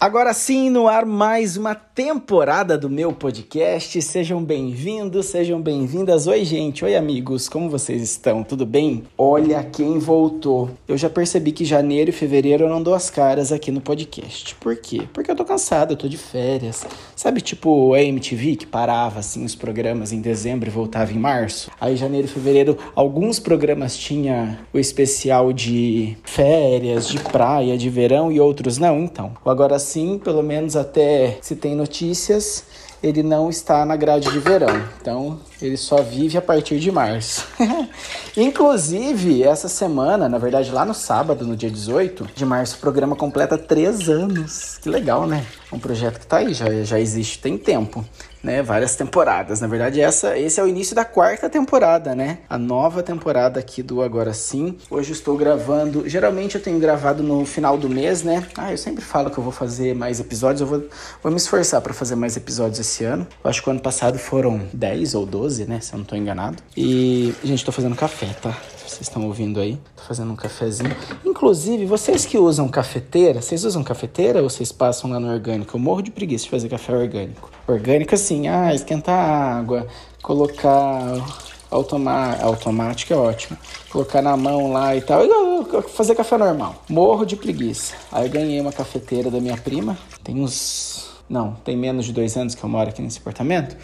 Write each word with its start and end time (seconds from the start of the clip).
Agora 0.00 0.32
sim, 0.32 0.70
no 0.70 0.86
ar 0.86 1.04
mais 1.04 1.56
uma 1.56 1.74
temporada 1.74 2.78
do 2.78 2.88
meu 2.88 3.12
podcast. 3.12 4.00
Sejam 4.00 4.44
bem-vindos, 4.44 5.26
sejam 5.26 5.60
bem-vindas. 5.60 6.28
Oi, 6.28 6.44
gente, 6.44 6.84
oi, 6.84 6.94
amigos, 6.94 7.48
como 7.48 7.68
vocês 7.68 8.00
estão? 8.00 8.44
Tudo 8.44 8.64
bem? 8.64 9.02
Olha 9.18 9.60
quem 9.64 9.98
voltou. 9.98 10.70
Eu 10.86 10.96
já 10.96 11.10
percebi 11.10 11.50
que 11.50 11.64
janeiro 11.64 12.10
e 12.10 12.12
fevereiro 12.12 12.62
eu 12.62 12.68
não 12.68 12.80
dou 12.80 12.94
as 12.94 13.10
caras 13.10 13.50
aqui 13.50 13.72
no 13.72 13.80
podcast. 13.80 14.54
Por 14.54 14.76
quê? 14.76 15.02
Porque 15.12 15.32
eu 15.32 15.34
tô 15.34 15.44
cansado, 15.44 15.94
eu 15.94 15.96
tô 15.96 16.06
de 16.06 16.16
férias. 16.16 16.86
Sabe, 17.16 17.40
tipo 17.40 17.92
a 17.92 18.00
MTV 18.00 18.54
que 18.54 18.66
parava 18.66 19.18
assim 19.18 19.44
os 19.44 19.56
programas 19.56 20.12
em 20.12 20.20
dezembro 20.20 20.68
e 20.68 20.72
voltava 20.72 21.12
em 21.12 21.18
março? 21.18 21.72
Aí, 21.80 21.96
janeiro 21.96 22.28
e 22.28 22.30
fevereiro, 22.30 22.78
alguns 22.94 23.40
programas 23.40 23.96
tinha 23.96 24.60
o 24.72 24.78
especial 24.78 25.52
de 25.52 26.16
férias, 26.22 27.08
de 27.08 27.18
praia, 27.18 27.76
de 27.76 27.90
verão 27.90 28.30
e 28.30 28.38
outros 28.38 28.78
não. 28.78 29.00
Então, 29.00 29.32
agora 29.44 29.87
assim, 29.88 30.18
pelo 30.18 30.42
menos 30.42 30.76
até 30.76 31.38
se 31.40 31.56
tem 31.56 31.74
notícias, 31.74 32.64
ele 33.02 33.22
não 33.22 33.48
está 33.48 33.86
na 33.86 33.96
grade 33.96 34.30
de 34.30 34.38
verão. 34.38 34.84
Então, 35.00 35.40
ele 35.62 35.76
só 35.76 36.02
vive 36.02 36.36
a 36.36 36.42
partir 36.42 36.78
de 36.78 36.92
março. 36.92 37.46
Inclusive, 38.36 39.42
essa 39.42 39.68
semana, 39.68 40.28
na 40.28 40.36
verdade, 40.36 40.70
lá 40.70 40.84
no 40.84 40.92
sábado, 40.92 41.46
no 41.46 41.56
dia 41.56 41.70
18 41.70 42.28
de 42.34 42.44
março, 42.44 42.76
o 42.76 42.80
programa 42.80 43.16
completa 43.16 43.56
três 43.56 44.08
anos. 44.08 44.78
Que 44.78 44.90
legal, 44.90 45.26
né? 45.26 45.46
Um 45.72 45.78
projeto 45.78 46.18
que 46.18 46.26
tá 46.26 46.38
aí, 46.38 46.52
já, 46.52 46.66
já 46.82 47.00
existe 47.00 47.38
tem 47.38 47.56
tempo 47.56 48.04
né, 48.42 48.62
várias 48.62 48.96
temporadas. 48.96 49.60
Na 49.60 49.66
verdade, 49.66 50.00
essa, 50.00 50.38
esse 50.38 50.60
é 50.60 50.62
o 50.62 50.68
início 50.68 50.94
da 50.94 51.04
quarta 51.04 51.48
temporada, 51.48 52.14
né? 52.14 52.38
A 52.48 52.58
nova 52.58 53.02
temporada 53.02 53.58
aqui 53.60 53.82
do 53.82 54.02
Agora 54.02 54.32
Sim. 54.32 54.76
Hoje 54.90 55.12
estou 55.12 55.36
gravando. 55.36 56.08
Geralmente 56.08 56.54
eu 56.54 56.62
tenho 56.62 56.78
gravado 56.78 57.22
no 57.22 57.44
final 57.44 57.76
do 57.76 57.88
mês, 57.88 58.22
né? 58.22 58.46
Ah, 58.56 58.72
eu 58.72 58.78
sempre 58.78 59.02
falo 59.02 59.30
que 59.30 59.38
eu 59.38 59.44
vou 59.44 59.52
fazer 59.52 59.94
mais 59.94 60.20
episódios. 60.20 60.60
Eu 60.60 60.66
vou, 60.66 60.84
vou 61.22 61.32
me 61.32 61.38
esforçar 61.38 61.80
para 61.80 61.92
fazer 61.92 62.14
mais 62.14 62.36
episódios 62.36 62.78
esse 62.78 63.04
ano. 63.04 63.26
Eu 63.42 63.50
acho 63.50 63.62
que 63.62 63.68
o 63.68 63.72
ano 63.72 63.80
passado 63.80 64.18
foram 64.18 64.62
10 64.72 65.14
ou 65.14 65.26
12, 65.26 65.66
né? 65.66 65.80
Se 65.80 65.92
eu 65.92 65.98
não 65.98 66.04
estou 66.04 66.18
enganado. 66.18 66.62
E, 66.76 67.34
gente, 67.42 67.64
tô 67.64 67.72
fazendo 67.72 67.96
café, 67.96 68.28
tá? 68.40 68.56
vocês 68.98 69.08
estão 69.08 69.24
ouvindo 69.26 69.60
aí. 69.60 69.78
Tô 69.96 70.02
fazendo 70.02 70.32
um 70.32 70.36
cafezinho. 70.36 70.94
Inclusive, 71.24 71.86
vocês 71.86 72.24
que 72.24 72.38
usam 72.38 72.68
cafeteira, 72.68 73.40
vocês 73.40 73.64
usam 73.64 73.84
cafeteira 73.84 74.42
ou 74.42 74.50
vocês 74.50 74.72
passam 74.72 75.10
lá 75.10 75.20
no 75.20 75.32
orgânico? 75.32 75.76
Eu 75.76 75.80
morro 75.80 76.02
de 76.02 76.10
preguiça 76.10 76.44
de 76.44 76.50
fazer 76.50 76.68
café 76.68 76.92
orgânico. 76.92 77.50
Orgânico 77.68 78.14
assim, 78.14 78.48
ah, 78.48 78.74
esquentar 78.74 79.14
água, 79.14 79.86
colocar 80.22 81.22
automa 81.70 82.36
automático 82.40 83.12
é 83.12 83.16
ótimo. 83.16 83.58
Colocar 83.90 84.22
na 84.22 84.36
mão 84.36 84.72
lá 84.72 84.96
e 84.96 85.00
tal. 85.00 85.24
E 85.24 85.82
fazer 85.90 86.14
café 86.14 86.36
normal. 86.36 86.82
Morro 86.88 87.24
de 87.24 87.36
preguiça. 87.36 87.94
Aí 88.10 88.26
eu 88.26 88.30
ganhei 88.30 88.60
uma 88.60 88.72
cafeteira 88.72 89.30
da 89.30 89.40
minha 89.40 89.56
prima. 89.56 89.96
Tem 90.24 90.40
uns. 90.40 91.10
Não, 91.28 91.54
tem 91.64 91.76
menos 91.76 92.06
de 92.06 92.12
dois 92.12 92.36
anos 92.36 92.54
que 92.54 92.64
eu 92.64 92.68
moro 92.68 92.88
aqui 92.88 93.02
nesse 93.02 93.18
apartamento. 93.18 93.76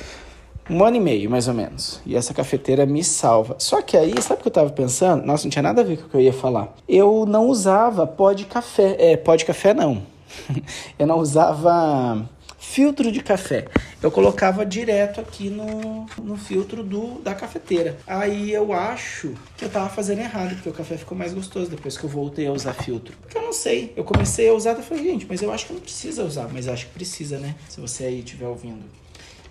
Um 0.68 0.82
ano 0.82 0.96
e 0.96 1.00
meio, 1.00 1.30
mais 1.30 1.46
ou 1.46 1.52
menos. 1.52 2.00
E 2.06 2.16
essa 2.16 2.32
cafeteira 2.32 2.86
me 2.86 3.04
salva. 3.04 3.56
Só 3.58 3.82
que 3.82 3.98
aí, 3.98 4.14
sabe 4.22 4.40
o 4.40 4.42
que 4.42 4.48
eu 4.48 4.52
tava 4.52 4.70
pensando? 4.70 5.22
Nossa, 5.26 5.44
não 5.44 5.50
tinha 5.50 5.62
nada 5.62 5.82
a 5.82 5.84
ver 5.84 5.98
com 5.98 6.06
o 6.06 6.08
que 6.08 6.16
eu 6.16 6.20
ia 6.22 6.32
falar. 6.32 6.74
Eu 6.88 7.26
não 7.26 7.48
usava 7.48 8.06
pó 8.06 8.32
de 8.32 8.46
café. 8.46 8.96
É, 8.98 9.16
pó 9.16 9.36
de 9.36 9.44
café 9.44 9.74
não. 9.74 10.02
eu 10.98 11.06
não 11.06 11.18
usava 11.18 12.26
filtro 12.74 13.12
de 13.12 13.22
café. 13.22 13.66
Eu 14.02 14.10
colocava 14.10 14.66
direto 14.66 15.20
aqui 15.20 15.48
no, 15.48 16.06
no 16.20 16.36
filtro 16.36 16.82
do, 16.82 17.20
da 17.20 17.32
cafeteira. 17.32 17.96
Aí 18.04 18.52
eu 18.52 18.72
acho 18.72 19.32
que 19.56 19.64
eu 19.64 19.70
tava 19.70 19.88
fazendo 19.88 20.18
errado, 20.18 20.56
porque 20.56 20.68
o 20.68 20.72
café 20.72 20.96
ficou 20.96 21.16
mais 21.16 21.32
gostoso 21.32 21.70
depois 21.70 21.96
que 21.96 22.02
eu 22.02 22.10
voltei 22.10 22.48
a 22.48 22.52
usar 22.52 22.74
filtro. 22.74 23.14
Porque 23.22 23.38
eu 23.38 23.42
não 23.42 23.52
sei. 23.52 23.92
Eu 23.96 24.02
comecei 24.02 24.48
a 24.48 24.52
usar 24.52 24.76
e 24.76 24.82
falei, 24.82 25.04
gente, 25.04 25.24
mas 25.28 25.40
eu 25.40 25.52
acho 25.52 25.66
que 25.66 25.72
não 25.72 25.80
precisa 25.80 26.24
usar. 26.24 26.48
Mas 26.52 26.66
acho 26.66 26.86
que 26.86 26.94
precisa, 26.94 27.38
né? 27.38 27.54
Se 27.68 27.80
você 27.80 28.06
aí 28.06 28.18
estiver 28.18 28.48
ouvindo 28.48 28.82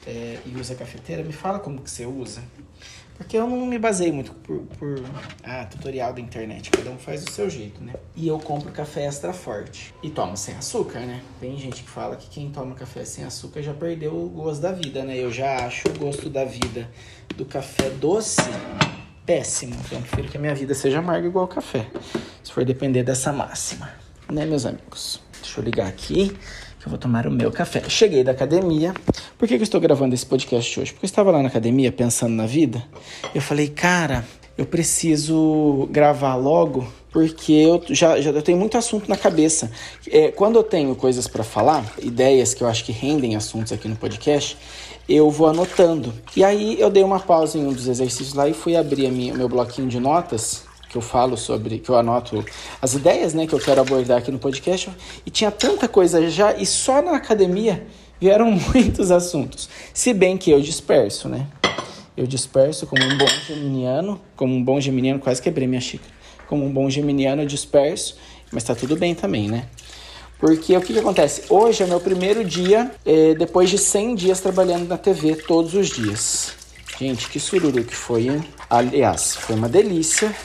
é, 0.05 0.39
e 0.45 0.59
usa 0.59 0.75
cafeteira, 0.75 1.23
me 1.23 1.31
fala 1.31 1.59
como 1.59 1.79
que 1.79 1.89
você 1.89 2.05
usa. 2.05 2.41
Porque 3.17 3.37
eu 3.37 3.47
não 3.47 3.65
me 3.65 3.77
baseio 3.77 4.13
muito 4.13 4.33
por, 4.33 4.61
por 4.77 5.03
ah, 5.43 5.65
tutorial 5.65 6.13
da 6.13 6.19
internet, 6.19 6.71
cada 6.71 6.89
um 6.89 6.97
faz 6.97 7.23
do 7.23 7.31
seu 7.31 7.49
jeito, 7.49 7.83
né? 7.83 7.93
E 8.15 8.27
eu 8.27 8.39
compro 8.39 8.71
café 8.71 9.05
extra 9.05 9.31
forte 9.31 9.93
e 10.01 10.09
tomo 10.09 10.35
sem 10.35 10.55
açúcar, 10.55 10.99
né? 10.99 11.21
Tem 11.39 11.57
gente 11.57 11.83
que 11.83 11.89
fala 11.89 12.15
que 12.15 12.27
quem 12.27 12.49
toma 12.49 12.73
café 12.73 13.05
sem 13.05 13.23
açúcar 13.23 13.61
já 13.61 13.73
perdeu 13.73 14.15
o 14.15 14.29
gosto 14.29 14.61
da 14.61 14.71
vida, 14.71 15.03
né? 15.03 15.15
Eu 15.17 15.31
já 15.31 15.65
acho 15.65 15.87
o 15.89 15.99
gosto 15.99 16.29
da 16.29 16.43
vida 16.43 16.89
do 17.35 17.45
café 17.45 17.89
doce 17.89 18.41
péssimo. 19.25 19.75
Então 19.85 19.99
eu 19.99 20.01
prefiro 20.01 20.27
que 20.29 20.37
a 20.37 20.39
minha 20.39 20.55
vida 20.55 20.73
seja 20.73 20.99
amarga 20.99 21.27
igual 21.27 21.47
café, 21.47 21.87
se 22.43 22.51
for 22.51 22.65
depender 22.65 23.03
dessa 23.03 23.31
máxima, 23.31 23.89
né, 24.29 24.45
meus 24.45 24.65
amigos? 24.65 25.21
Deixa 25.41 25.59
eu 25.59 25.63
ligar 25.63 25.87
aqui 25.87 26.35
eu 26.85 26.89
vou 26.89 26.97
tomar 26.97 27.27
o 27.27 27.31
meu 27.31 27.51
café. 27.51 27.81
Cheguei 27.87 28.23
da 28.23 28.31
academia. 28.31 28.93
Por 29.37 29.47
que, 29.47 29.55
que 29.55 29.61
eu 29.61 29.63
estou 29.63 29.79
gravando 29.79 30.13
esse 30.13 30.25
podcast 30.25 30.79
hoje? 30.79 30.91
Porque 30.93 31.05
eu 31.05 31.07
estava 31.07 31.31
lá 31.31 31.41
na 31.41 31.47
academia 31.47 31.91
pensando 31.91 32.33
na 32.33 32.45
vida. 32.45 32.83
Eu 33.33 33.41
falei, 33.41 33.67
cara, 33.69 34.25
eu 34.57 34.65
preciso 34.65 35.87
gravar 35.91 36.35
logo 36.35 36.87
porque 37.11 37.53
eu 37.53 37.81
já, 37.89 38.19
já 38.19 38.31
eu 38.31 38.41
tenho 38.41 38.57
muito 38.57 38.77
assunto 38.77 39.07
na 39.07 39.15
cabeça. 39.15 39.71
É, 40.09 40.31
quando 40.31 40.55
eu 40.55 40.63
tenho 40.63 40.95
coisas 40.95 41.27
para 41.27 41.43
falar, 41.43 41.85
ideias 42.01 42.53
que 42.53 42.63
eu 42.63 42.67
acho 42.67 42.83
que 42.83 42.91
rendem 42.91 43.35
assuntos 43.35 43.71
aqui 43.71 43.87
no 43.87 43.95
podcast, 43.95 44.57
eu 45.07 45.29
vou 45.29 45.47
anotando. 45.47 46.13
E 46.35 46.43
aí 46.43 46.79
eu 46.79 46.89
dei 46.89 47.03
uma 47.03 47.19
pausa 47.19 47.57
em 47.57 47.65
um 47.65 47.71
dos 47.71 47.87
exercícios 47.87 48.33
lá 48.33 48.49
e 48.49 48.53
fui 48.53 48.75
abrir 48.75 49.05
o 49.05 49.37
meu 49.37 49.47
bloquinho 49.47 49.87
de 49.87 49.99
notas 49.99 50.63
que 50.93 50.97
eu 50.97 51.01
falo 51.01 51.35
sobre, 51.35 51.79
que 51.79 51.89
eu 51.89 51.97
anoto 51.97 52.45
as 52.79 52.93
ideias, 52.93 53.33
né, 53.33 53.47
que 53.47 53.53
eu 53.53 53.59
quero 53.59 53.81
abordar 53.81 54.19
aqui 54.19 54.31
no 54.31 54.37
podcast, 54.37 54.91
e 55.25 55.31
tinha 55.31 55.49
tanta 55.49 55.87
coisa 55.87 56.29
já, 56.29 56.53
e 56.55 56.67
só 56.67 57.01
na 57.01 57.15
academia 57.15 57.83
vieram 58.21 58.51
muitos 58.71 59.09
assuntos. 59.09 59.67
Se 59.91 60.13
bem 60.13 60.37
que 60.37 60.51
eu 60.51 60.61
disperso, 60.61 61.27
né? 61.27 61.47
Eu 62.15 62.27
disperso 62.27 62.85
como 62.85 63.03
um 63.03 63.17
bom 63.17 63.27
geminiano, 63.47 64.21
como 64.35 64.53
um 64.53 64.63
bom 64.63 64.79
geminiano, 64.79 65.19
quase 65.19 65.41
quebrei 65.41 65.67
minha 65.67 65.81
xícara. 65.81 66.13
Como 66.47 66.63
um 66.63 66.71
bom 66.71 66.87
geminiano, 66.87 67.41
eu 67.41 67.47
disperso, 67.47 68.15
mas 68.51 68.63
tá 68.63 68.75
tudo 68.75 68.95
bem 68.95 69.15
também, 69.15 69.49
né? 69.49 69.65
Porque 70.37 70.77
o 70.77 70.81
que, 70.81 70.93
que 70.93 70.99
acontece? 70.99 71.45
Hoje 71.49 71.81
é 71.81 71.87
meu 71.87 71.99
primeiro 71.99 72.45
dia, 72.45 72.91
eh, 73.03 73.33
depois 73.33 73.67
de 73.67 73.79
100 73.79 74.13
dias 74.13 74.39
trabalhando 74.41 74.87
na 74.87 74.97
TV 74.97 75.35
todos 75.37 75.73
os 75.73 75.89
dias. 75.89 76.53
Gente, 76.99 77.27
que 77.29 77.39
sururu 77.39 77.83
que 77.83 77.95
foi, 77.95 78.27
hein? 78.27 78.43
Aliás, 78.69 79.35
foi 79.35 79.55
uma 79.55 79.67
delícia 79.67 80.35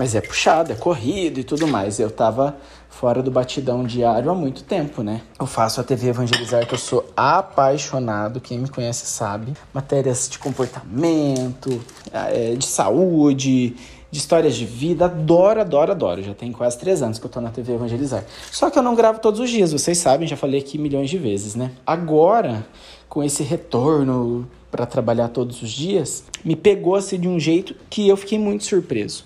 mas 0.00 0.14
é 0.14 0.20
puxado, 0.22 0.72
é 0.72 0.74
corrido 0.74 1.40
e 1.40 1.44
tudo 1.44 1.68
mais. 1.68 2.00
Eu 2.00 2.10
tava 2.10 2.56
fora 2.88 3.22
do 3.22 3.30
batidão 3.30 3.84
diário 3.84 4.30
há 4.30 4.34
muito 4.34 4.64
tempo, 4.64 5.02
né? 5.02 5.20
Eu 5.38 5.44
faço 5.44 5.78
a 5.78 5.84
TV 5.84 6.08
Evangelizar, 6.08 6.66
que 6.66 6.72
eu 6.72 6.78
sou 6.78 7.04
apaixonado, 7.14 8.40
quem 8.40 8.58
me 8.58 8.66
conhece 8.66 9.04
sabe. 9.04 9.52
Matérias 9.74 10.26
de 10.26 10.38
comportamento, 10.38 11.82
é, 12.10 12.54
de 12.54 12.64
saúde, 12.64 13.76
de 14.10 14.18
histórias 14.18 14.56
de 14.56 14.64
vida, 14.64 15.04
adoro, 15.04 15.60
adoro, 15.60 15.92
adoro. 15.92 16.22
Já 16.22 16.32
tem 16.32 16.50
quase 16.50 16.78
três 16.78 17.02
anos 17.02 17.18
que 17.18 17.26
eu 17.26 17.30
tô 17.30 17.38
na 17.38 17.50
TV 17.50 17.74
Evangelizar. 17.74 18.24
Só 18.50 18.70
que 18.70 18.78
eu 18.78 18.82
não 18.82 18.94
gravo 18.94 19.20
todos 19.20 19.38
os 19.38 19.50
dias, 19.50 19.70
vocês 19.70 19.98
sabem, 19.98 20.26
já 20.26 20.34
falei 20.34 20.60
aqui 20.60 20.78
milhões 20.78 21.10
de 21.10 21.18
vezes, 21.18 21.54
né? 21.54 21.72
Agora, 21.86 22.66
com 23.06 23.22
esse 23.22 23.42
retorno 23.42 24.48
para 24.70 24.86
trabalhar 24.86 25.28
todos 25.28 25.60
os 25.60 25.70
dias, 25.70 26.24
me 26.42 26.56
pegou 26.56 26.94
assim 26.94 27.20
de 27.20 27.28
um 27.28 27.38
jeito 27.38 27.74
que 27.90 28.08
eu 28.08 28.16
fiquei 28.16 28.38
muito 28.38 28.64
surpreso. 28.64 29.24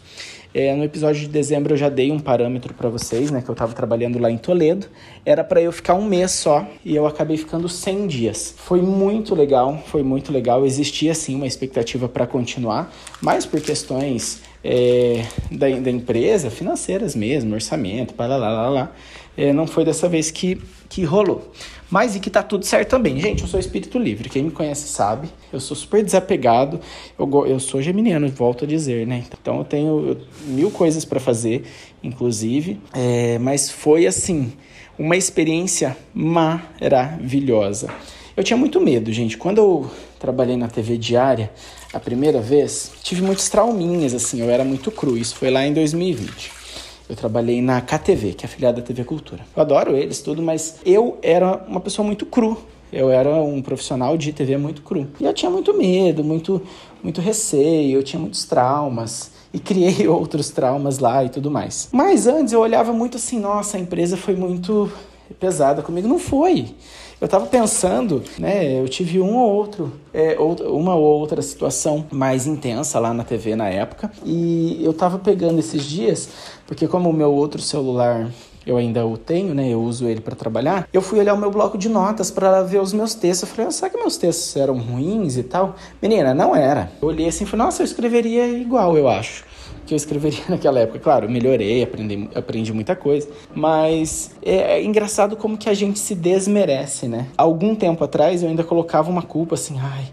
É, 0.54 0.72
no 0.76 0.84
episódio 0.84 1.22
de 1.22 1.26
dezembro 1.26 1.72
eu 1.72 1.76
já 1.76 1.88
dei 1.88 2.12
um 2.12 2.20
parâmetro 2.20 2.72
para 2.72 2.88
vocês, 2.88 3.28
né? 3.28 3.42
Que 3.42 3.50
eu 3.50 3.54
estava 3.54 3.72
trabalhando 3.72 4.20
lá 4.20 4.31
em 4.31 4.38
Toledo. 4.38 4.87
Era 5.26 5.42
para 5.42 5.60
eu 5.60 5.72
ficar 5.72 5.94
um 5.94 6.04
mês 6.04 6.31
só 6.31 6.65
e 6.84 6.94
eu 6.94 7.09
acabei 7.09 7.37
ficando 7.37 7.69
100 7.69 8.06
dias. 8.06 8.54
Foi 8.56 8.81
muito 8.81 9.34
legal, 9.34 9.82
foi 9.87 10.04
muito 10.04 10.32
legal. 10.32 10.65
Existia 10.65 11.12
sim 11.12 11.34
uma 11.34 11.47
expectativa 11.48 12.09
para 12.09 12.25
continuar, 12.25 12.94
mas 13.20 13.44
por 13.44 13.60
questões 13.60 14.42
é, 14.62 15.26
da, 15.50 15.69
da, 15.69 15.91
empresa, 15.91 16.48
financeiras 16.50 17.16
mesmo, 17.16 17.53
orçamento, 17.53 18.15
para 18.15 18.36
lá, 18.36 18.48
lá, 18.48 18.69
lá, 18.69 18.92
é, 19.36 19.53
não 19.53 19.66
foi 19.66 19.84
dessa 19.84 20.09
vez 20.09 20.31
que, 20.31 20.62
que 20.88 21.03
rolou. 21.03 21.53
Mas 21.94 22.16
e 22.16 22.19
que 22.19 22.28
tá 22.28 22.42
tudo 22.42 22.66
certo 22.66 22.89
também. 22.89 23.21
Gente, 23.21 23.42
eu 23.42 23.48
sou 23.48 23.60
espírito 23.60 24.01
livre. 24.01 24.28
Quem 24.28 24.42
me 24.42 24.51
conhece 24.51 24.89
sabe. 24.89 25.28
Eu 25.53 25.60
sou 25.60 25.77
super 25.77 26.03
desapegado. 26.03 26.80
Eu, 27.16 27.47
eu 27.47 27.60
sou 27.60 27.80
geminiano, 27.80 28.28
volto 28.30 28.65
a 28.65 28.66
dizer, 28.66 29.07
né? 29.07 29.22
Então 29.41 29.59
eu 29.59 29.65
tenho 29.65 30.16
mil 30.45 30.72
coisas 30.72 31.04
para 31.04 31.21
fazer, 31.21 31.63
inclusive. 32.03 32.80
É, 32.92 33.39
mas 33.39 33.71
foi 33.71 34.09
assim, 34.09 34.54
uma 34.98 35.16
experiência 35.16 35.97
maravilhosa. 36.13 37.89
Eu 38.36 38.42
tinha 38.42 38.57
muito 38.57 38.80
medo, 38.80 39.13
gente. 39.13 39.39
Quando 39.39 39.59
eu 39.59 39.91
trabalhei 40.19 40.57
na 40.57 40.66
TV 40.66 40.98
diária 40.98 41.53
a 41.92 42.01
primeira 42.01 42.41
vez, 42.41 42.91
tive 43.04 43.22
muitos 43.22 43.48
trauminhas, 43.48 44.15
assim. 44.15 44.41
Eu 44.41 44.51
era 44.51 44.65
muito 44.65 44.91
cru. 44.91 45.16
Isso 45.16 45.36
foi 45.36 45.48
lá 45.48 45.65
em 45.65 45.72
2020. 45.72 46.64
Eu 47.09 47.15
trabalhei 47.15 47.60
na 47.60 47.80
KTV, 47.80 48.33
que 48.33 48.45
é 48.45 48.47
afiliada 48.47 48.80
da 48.80 48.86
TV 48.86 49.04
Cultura. 49.04 49.45
Eu 49.54 49.62
adoro 49.62 49.95
eles, 49.95 50.22
tudo, 50.22 50.42
mas 50.42 50.77
eu 50.86 51.18
era 51.22 51.62
uma 51.68 51.80
pessoa 51.80 52.04
muito 52.04 52.24
cru. 52.24 52.56
Eu 52.91 53.10
era 53.10 53.30
um 53.42 53.60
profissional 53.60 54.16
de 54.16 54.33
TV 54.33 54.56
muito 54.56 54.80
cru. 54.80 55.06
E 55.21 55.24
eu 55.24 55.34
tinha 55.34 55.51
muito 55.51 55.77
medo, 55.77 56.24
muito, 56.24 56.62
muito 57.03 57.21
receio, 57.21 57.98
eu 57.98 58.03
tinha 58.03 58.21
muitos 58.21 58.45
traumas 58.45 59.33
e 59.53 59.59
criei 59.59 60.06
outros 60.09 60.51
traumas 60.51 60.98
lá 60.98 61.24
e 61.24 61.28
tudo 61.28 61.51
mais. 61.51 61.89
Mas 61.92 62.27
antes 62.27 62.53
eu 62.53 62.60
olhava 62.60 62.92
muito 62.92 63.16
assim, 63.16 63.39
nossa, 63.39 63.77
a 63.77 63.80
empresa 63.80 64.16
foi 64.16 64.34
muito 64.34 64.91
pesada 65.38 65.82
comigo. 65.82 66.09
Não 66.09 66.18
foi. 66.18 66.74
Eu 67.21 67.28
tava 67.28 67.47
pensando, 67.47 68.22
né? 68.38 68.80
Eu 68.80 68.88
tive 68.88 69.21
um 69.21 69.36
ou 69.36 69.50
outro, 69.50 69.92
é, 70.12 70.36
uma 70.38 70.94
ou 70.94 71.21
outra 71.21 71.41
situação 71.41 72.04
mais 72.10 72.47
intensa 72.47 72.98
lá 72.98 73.15
na 73.15 73.24
TV 73.24 73.56
na 73.56 73.68
época. 73.68 74.10
E 74.24 74.84
eu 74.84 74.92
tava 74.92 75.18
pegando 75.18 75.59
esses 75.59 75.84
dias, 75.84 76.28
porque 76.66 76.86
como 76.86 77.09
o 77.09 77.12
meu 77.12 77.32
outro 77.32 77.62
celular 77.62 78.30
eu 78.66 78.78
ainda 78.78 79.06
o 79.06 79.16
tenho, 79.16 79.54
né? 79.54 79.68
Eu 79.68 79.80
uso 79.80 80.06
ele 80.06 80.21
para 80.21 80.34
trabalhar. 80.34 80.88
Eu 80.92 81.03
fui 81.03 81.18
olhar 81.18 81.34
o 81.34 81.38
meu 81.38 81.50
bloco 81.50 81.76
de 81.76 81.88
notas 81.88 82.30
para 82.30 82.62
ver 82.62 82.80
os 82.80 82.92
meus 82.92 83.15
textos. 83.15 83.48
Eu 83.48 83.54
falei, 83.54 83.68
ah, 83.68 83.71
será 83.71 83.91
que 83.91 83.97
meus 83.98 84.16
textos 84.16 84.56
eram 84.56 84.78
ruins 84.78 85.36
e 85.36 85.42
tal? 85.42 85.76
Menina, 86.00 86.32
não 86.32 86.56
era. 86.56 86.91
Eu 87.00 87.09
olhei 87.09 87.28
assim 87.28 87.44
e 87.44 87.47
falei, 87.47 87.66
nossa, 87.66 87.82
eu 87.82 87.84
escreveria 87.84 88.48
igual, 88.48 88.97
eu 88.97 89.06
acho 89.09 89.44
que 89.86 89.95
eu 89.95 89.97
escreveria 89.97 90.45
naquela 90.48 90.81
época. 90.81 90.98
Claro, 90.98 91.31
melhorei, 91.31 91.83
aprendi, 91.83 92.28
aprendi 92.34 92.72
muita 92.72 92.97
coisa, 92.97 93.28
mas 93.54 94.31
é, 94.42 94.78
é, 94.78 94.84
engraçado 94.84 95.36
como 95.36 95.57
que 95.57 95.69
a 95.69 95.75
gente 95.75 95.98
se 95.98 96.15
desmerece, 96.15 97.09
né? 97.09 97.28
Algum 97.36 97.75
tempo 97.75 98.03
atrás 98.04 98.42
eu 98.42 98.48
ainda 98.48 98.65
colocava 98.65 99.10
uma 99.10 99.22
culpa 99.22 99.54
assim, 99.54 99.78
ai, 99.81 100.04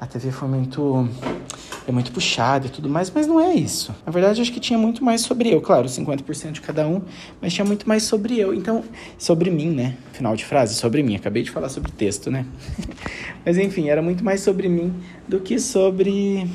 a 0.00 0.06
TV 0.06 0.30
foi 0.30 0.48
muito 0.48 1.08
é 1.86 1.92
muito 1.92 2.12
puxado 2.12 2.66
e 2.66 2.70
tudo 2.70 2.88
mais, 2.88 3.10
mas 3.10 3.26
não 3.26 3.40
é 3.40 3.54
isso. 3.54 3.94
Na 4.06 4.12
verdade, 4.12 4.40
acho 4.40 4.52
que 4.52 4.60
tinha 4.60 4.78
muito 4.78 5.04
mais 5.04 5.20
sobre 5.22 5.52
eu, 5.52 5.60
claro, 5.60 5.88
50% 5.88 6.52
de 6.52 6.60
cada 6.60 6.86
um, 6.86 7.02
mas 7.40 7.52
tinha 7.52 7.64
muito 7.64 7.88
mais 7.88 8.04
sobre 8.04 8.38
eu. 8.38 8.54
Então, 8.54 8.84
sobre 9.18 9.50
mim, 9.50 9.70
né? 9.70 9.96
Final 10.12 10.36
de 10.36 10.44
frase, 10.44 10.74
sobre 10.74 11.02
mim. 11.02 11.16
Acabei 11.16 11.42
de 11.42 11.50
falar 11.50 11.68
sobre 11.68 11.90
texto, 11.90 12.30
né? 12.30 12.46
mas 13.44 13.58
enfim, 13.58 13.88
era 13.88 14.00
muito 14.00 14.24
mais 14.24 14.40
sobre 14.40 14.68
mim 14.68 14.94
do 15.26 15.40
que 15.40 15.58
sobre 15.58 16.46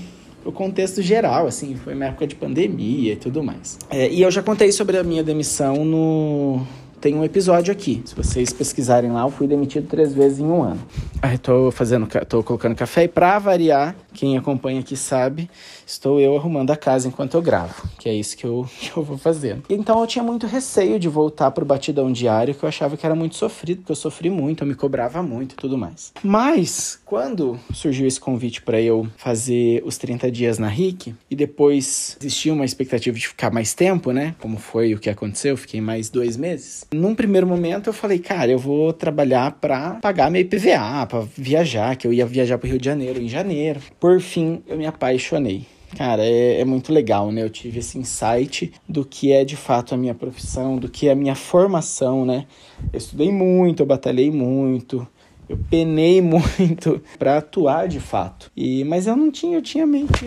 o 0.48 0.52
contexto 0.52 1.02
geral, 1.02 1.46
assim, 1.46 1.76
foi 1.76 1.94
uma 1.94 2.06
época 2.06 2.26
de 2.26 2.34
pandemia 2.34 3.14
e 3.14 3.16
tudo 3.18 3.44
mais. 3.44 3.78
É, 3.90 4.10
e 4.10 4.22
eu 4.22 4.32
já 4.32 4.42
contei 4.42 4.72
sobre 4.72 4.98
a 4.98 5.04
minha 5.04 5.22
demissão 5.22 5.84
no. 5.84 6.66
Tem 7.08 7.16
um 7.16 7.24
episódio 7.24 7.72
aqui. 7.72 8.04
Se 8.04 8.14
vocês 8.14 8.52
pesquisarem 8.52 9.10
lá, 9.14 9.22
eu 9.22 9.30
fui 9.30 9.48
demitido 9.48 9.88
três 9.88 10.14
vezes 10.14 10.40
em 10.40 10.46
um 10.46 10.62
ano. 10.62 10.82
Aí 11.22 11.38
tô 11.38 11.72
fazendo, 11.72 12.06
tô 12.28 12.44
colocando 12.44 12.76
café 12.76 13.06
e 13.06 13.08
pra 13.08 13.40
variar, 13.40 13.96
quem 14.14 14.38
acompanha 14.38 14.82
aqui 14.82 14.98
sabe, 14.98 15.50
estou 15.86 16.20
eu 16.20 16.36
arrumando 16.36 16.72
a 16.72 16.76
casa 16.76 17.08
enquanto 17.08 17.36
eu 17.36 17.42
gravo, 17.42 17.88
que 17.98 18.10
é 18.10 18.14
isso 18.14 18.36
que 18.36 18.46
eu, 18.46 18.68
que 18.78 18.92
eu 18.96 19.04
vou 19.04 19.18
fazendo. 19.18 19.64
Então 19.70 20.02
eu 20.02 20.06
tinha 20.06 20.24
muito 20.24 20.46
receio 20.46 21.00
de 21.00 21.08
voltar 21.08 21.52
pro 21.52 21.64
batidão 21.66 22.12
diário, 22.12 22.54
que 22.54 22.64
eu 22.64 22.68
achava 22.68 22.98
que 22.98 23.06
era 23.06 23.16
muito 23.16 23.36
sofrido, 23.36 23.78
porque 23.78 23.94
eu 23.94 23.96
sofri 23.96 24.30
muito, 24.30 24.64
eu 24.64 24.68
me 24.68 24.76
cobrava 24.76 25.24
muito 25.24 25.54
e 25.54 25.56
tudo 25.56 25.78
mais. 25.78 26.12
Mas, 26.22 27.00
quando 27.06 27.58
surgiu 27.74 28.06
esse 28.06 28.20
convite 28.20 28.62
para 28.62 28.82
eu 28.82 29.08
fazer 29.16 29.82
os 29.86 29.98
30 29.98 30.30
dias 30.30 30.60
na 30.60 30.68
RIC, 30.68 31.16
e 31.32 31.36
depois 31.36 32.18
existia 32.20 32.54
uma 32.54 32.66
expectativa 32.66 33.18
de 33.18 33.28
ficar 33.28 33.52
mais 33.52 33.74
tempo, 33.74 34.12
né? 34.12 34.36
Como 34.40 34.58
foi 34.58 34.94
o 34.94 35.00
que 35.00 35.10
aconteceu, 35.10 35.52
eu 35.52 35.58
fiquei 35.58 35.80
mais 35.80 36.10
dois 36.10 36.36
meses. 36.36 36.86
Num 36.98 37.14
primeiro 37.14 37.46
momento 37.46 37.88
eu 37.88 37.94
falei, 37.94 38.18
cara, 38.18 38.52
eu 38.52 38.58
vou 38.58 38.92
trabalhar 38.92 39.52
para 39.52 39.92
pagar 40.02 40.32
meu 40.32 40.42
IPVA, 40.42 41.06
para 41.06 41.20
viajar, 41.38 41.96
que 41.96 42.08
eu 42.08 42.12
ia 42.12 42.26
viajar 42.26 42.58
pro 42.58 42.68
Rio 42.68 42.80
de 42.80 42.86
Janeiro 42.86 43.22
em 43.22 43.30
janeiro 43.30 43.80
por 44.00 44.20
fim, 44.20 44.64
eu 44.68 44.76
me 44.78 44.88
apaixonei. 44.88 45.66
Cara, 45.96 46.26
é, 46.26 46.60
é, 46.60 46.66
muito 46.66 46.92
legal, 46.92 47.32
né? 47.32 47.44
Eu 47.44 47.50
tive 47.50 47.80
esse 47.80 47.98
insight 47.98 48.74
do 48.90 49.06
que 49.06 49.32
é 49.32 49.46
de 49.46 49.56
fato 49.56 49.94
a 49.94 49.98
minha 49.98 50.14
profissão, 50.14 50.78
do 50.78 50.90
que 50.90 51.08
é 51.08 51.12
a 51.12 51.16
minha 51.16 51.36
formação, 51.36 52.26
né? 52.26 52.46
Eu 52.92 52.98
estudei 52.98 53.32
muito, 53.32 53.84
eu 53.84 53.86
batalhei 53.86 54.30
muito, 54.32 55.08
eu 55.48 55.58
penei 55.70 56.20
muito 56.22 57.02
para 57.18 57.38
atuar 57.38 57.88
de 57.88 58.00
fato. 58.00 58.52
E 58.56 58.84
mas 58.84 59.06
eu 59.06 59.16
não 59.16 59.32
tinha, 59.32 59.58
eu 59.58 59.62
tinha 59.62 59.86
que, 59.88 60.26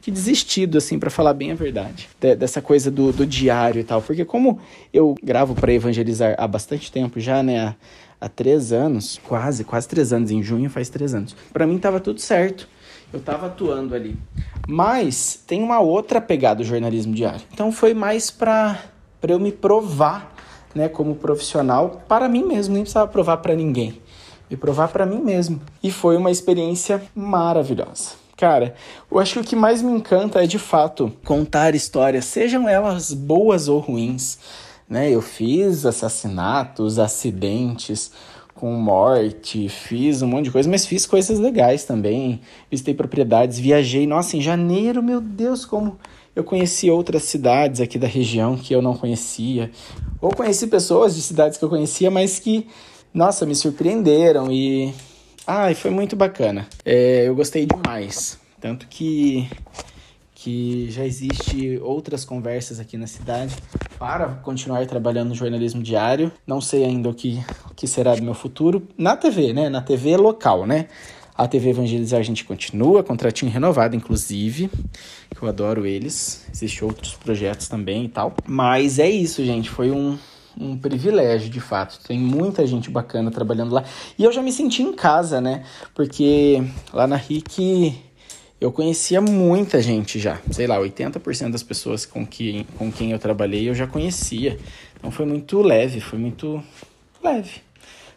que 0.00 0.10
desistido 0.10 0.78
assim 0.78 0.98
para 0.98 1.10
falar 1.10 1.34
bem 1.34 1.52
a 1.52 1.54
verdade 1.54 2.08
de, 2.20 2.34
dessa 2.36 2.62
coisa 2.62 2.90
do, 2.90 3.12
do 3.12 3.26
diário 3.26 3.80
e 3.80 3.84
tal, 3.84 4.00
porque 4.00 4.24
como 4.24 4.58
eu 4.92 5.14
gravo 5.22 5.54
para 5.54 5.72
evangelizar 5.72 6.34
há 6.38 6.46
bastante 6.46 6.90
tempo 6.90 7.20
já, 7.20 7.42
né? 7.42 7.58
Há, 7.58 7.74
há 8.20 8.28
três 8.28 8.72
anos, 8.72 9.20
quase, 9.24 9.64
quase 9.64 9.86
três 9.88 10.12
anos. 10.12 10.30
Em 10.30 10.42
junho 10.42 10.68
faz 10.68 10.88
três 10.88 11.14
anos. 11.14 11.36
Para 11.52 11.66
mim 11.66 11.78
tava 11.78 12.00
tudo 12.00 12.20
certo 12.20 12.68
eu 13.12 13.18
estava 13.18 13.46
atuando 13.46 13.94
ali. 13.94 14.16
Mas 14.66 15.42
tem 15.46 15.62
uma 15.62 15.80
outra 15.80 16.20
pegada 16.20 16.56
do 16.56 16.64
jornalismo 16.64 17.14
diário. 17.14 17.40
Então 17.52 17.72
foi 17.72 17.94
mais 17.94 18.30
para 18.30 18.78
eu 19.22 19.38
me 19.38 19.50
provar, 19.50 20.34
né, 20.74 20.88
como 20.88 21.14
profissional 21.14 22.02
para 22.06 22.28
mim 22.28 22.44
mesmo, 22.44 22.74
nem 22.74 22.82
precisava 22.82 23.10
provar 23.10 23.38
para 23.38 23.54
ninguém. 23.54 24.00
Me 24.50 24.56
provar 24.56 24.88
para 24.88 25.06
mim 25.06 25.20
mesmo. 25.20 25.60
E 25.82 25.90
foi 25.90 26.16
uma 26.16 26.30
experiência 26.30 27.02
maravilhosa. 27.14 28.12
Cara, 28.38 28.76
eu 29.10 29.18
acho 29.18 29.34
que 29.34 29.40
o 29.40 29.44
que 29.44 29.56
mais 29.56 29.82
me 29.82 29.90
encanta 29.90 30.44
é 30.44 30.46
de 30.46 30.60
fato 30.60 31.12
contar 31.24 31.74
histórias, 31.74 32.24
sejam 32.24 32.68
elas 32.68 33.12
boas 33.12 33.66
ou 33.66 33.80
ruins. 33.80 34.38
Né? 34.88 35.10
Eu 35.10 35.20
fiz 35.20 35.84
assassinatos, 35.84 37.00
acidentes, 37.00 38.12
com 38.54 38.72
morte, 38.74 39.68
fiz 39.68 40.22
um 40.22 40.28
monte 40.28 40.44
de 40.44 40.50
coisa, 40.52 40.70
mas 40.70 40.86
fiz 40.86 41.04
coisas 41.04 41.40
legais 41.40 41.82
também. 41.82 42.40
Visitei 42.70 42.94
propriedades, 42.94 43.58
viajei. 43.58 44.06
Nossa, 44.06 44.36
em 44.36 44.40
janeiro, 44.40 45.02
meu 45.02 45.20
Deus, 45.20 45.64
como 45.66 45.98
eu 46.36 46.44
conheci 46.44 46.88
outras 46.88 47.24
cidades 47.24 47.80
aqui 47.80 47.98
da 47.98 48.06
região 48.06 48.56
que 48.56 48.72
eu 48.72 48.80
não 48.80 48.96
conhecia. 48.96 49.68
Ou 50.20 50.30
conheci 50.30 50.68
pessoas 50.68 51.16
de 51.16 51.22
cidades 51.22 51.58
que 51.58 51.64
eu 51.64 51.68
conhecia, 51.68 52.08
mas 52.08 52.38
que, 52.38 52.68
nossa, 53.12 53.44
me 53.44 53.56
surpreenderam 53.56 54.52
e. 54.52 54.94
Ai, 55.50 55.74
foi 55.74 55.90
muito 55.90 56.14
bacana. 56.14 56.66
É, 56.84 57.26
eu 57.26 57.34
gostei 57.34 57.64
demais. 57.64 58.38
Tanto 58.60 58.86
que 58.86 59.48
que 60.34 60.90
já 60.90 61.06
existe 61.06 61.80
outras 61.82 62.22
conversas 62.22 62.78
aqui 62.78 62.98
na 62.98 63.06
cidade 63.06 63.56
para 63.98 64.28
continuar 64.42 64.86
trabalhando 64.86 65.30
no 65.30 65.34
jornalismo 65.34 65.82
diário. 65.82 66.30
Não 66.46 66.60
sei 66.60 66.84
ainda 66.84 67.08
o 67.08 67.14
que, 67.14 67.42
o 67.68 67.74
que 67.74 67.86
será 67.86 68.14
do 68.14 68.22
meu 68.22 68.34
futuro 68.34 68.86
na 68.96 69.16
TV, 69.16 69.54
né? 69.54 69.70
Na 69.70 69.80
TV 69.80 70.18
local, 70.18 70.66
né? 70.66 70.86
A 71.34 71.48
TV 71.48 71.70
Evangelizar 71.70 72.20
a 72.20 72.22
gente 72.22 72.44
continua, 72.44 73.02
contratinho 73.02 73.50
renovado, 73.50 73.96
inclusive, 73.96 74.70
que 75.34 75.42
eu 75.42 75.48
adoro 75.48 75.86
eles. 75.86 76.44
Existem 76.52 76.86
outros 76.86 77.14
projetos 77.14 77.68
também 77.68 78.04
e 78.04 78.08
tal. 78.08 78.34
Mas 78.46 78.98
é 78.98 79.08
isso, 79.08 79.42
gente. 79.42 79.70
Foi 79.70 79.90
um, 79.90 80.18
um 80.60 80.76
privilégio, 80.76 81.48
de 81.48 81.60
fato. 81.60 82.00
Tem 82.06 82.18
muita 82.18 82.66
gente 82.66 82.90
bacana 82.90 83.30
trabalhando 83.30 83.72
lá. 83.72 83.84
E 84.18 84.24
eu 84.24 84.32
já 84.32 84.42
me 84.42 84.52
senti 84.52 84.82
em 84.82 84.92
casa, 84.92 85.40
né? 85.40 85.64
Porque 85.94 86.62
lá 86.92 87.06
na 87.06 87.16
RIC 87.16 87.94
eu 88.60 88.72
conhecia 88.72 89.20
muita 89.20 89.80
gente 89.80 90.18
já. 90.18 90.40
Sei 90.50 90.66
lá, 90.66 90.78
80% 90.78 91.50
das 91.50 91.62
pessoas 91.62 92.04
com, 92.04 92.26
que, 92.26 92.66
com 92.76 92.90
quem 92.90 93.12
eu 93.12 93.18
trabalhei 93.18 93.68
eu 93.68 93.74
já 93.74 93.86
conhecia. 93.86 94.58
Então 94.96 95.10
foi 95.10 95.26
muito 95.26 95.62
leve, 95.62 96.00
foi 96.00 96.18
muito 96.18 96.62
leve 97.22 97.68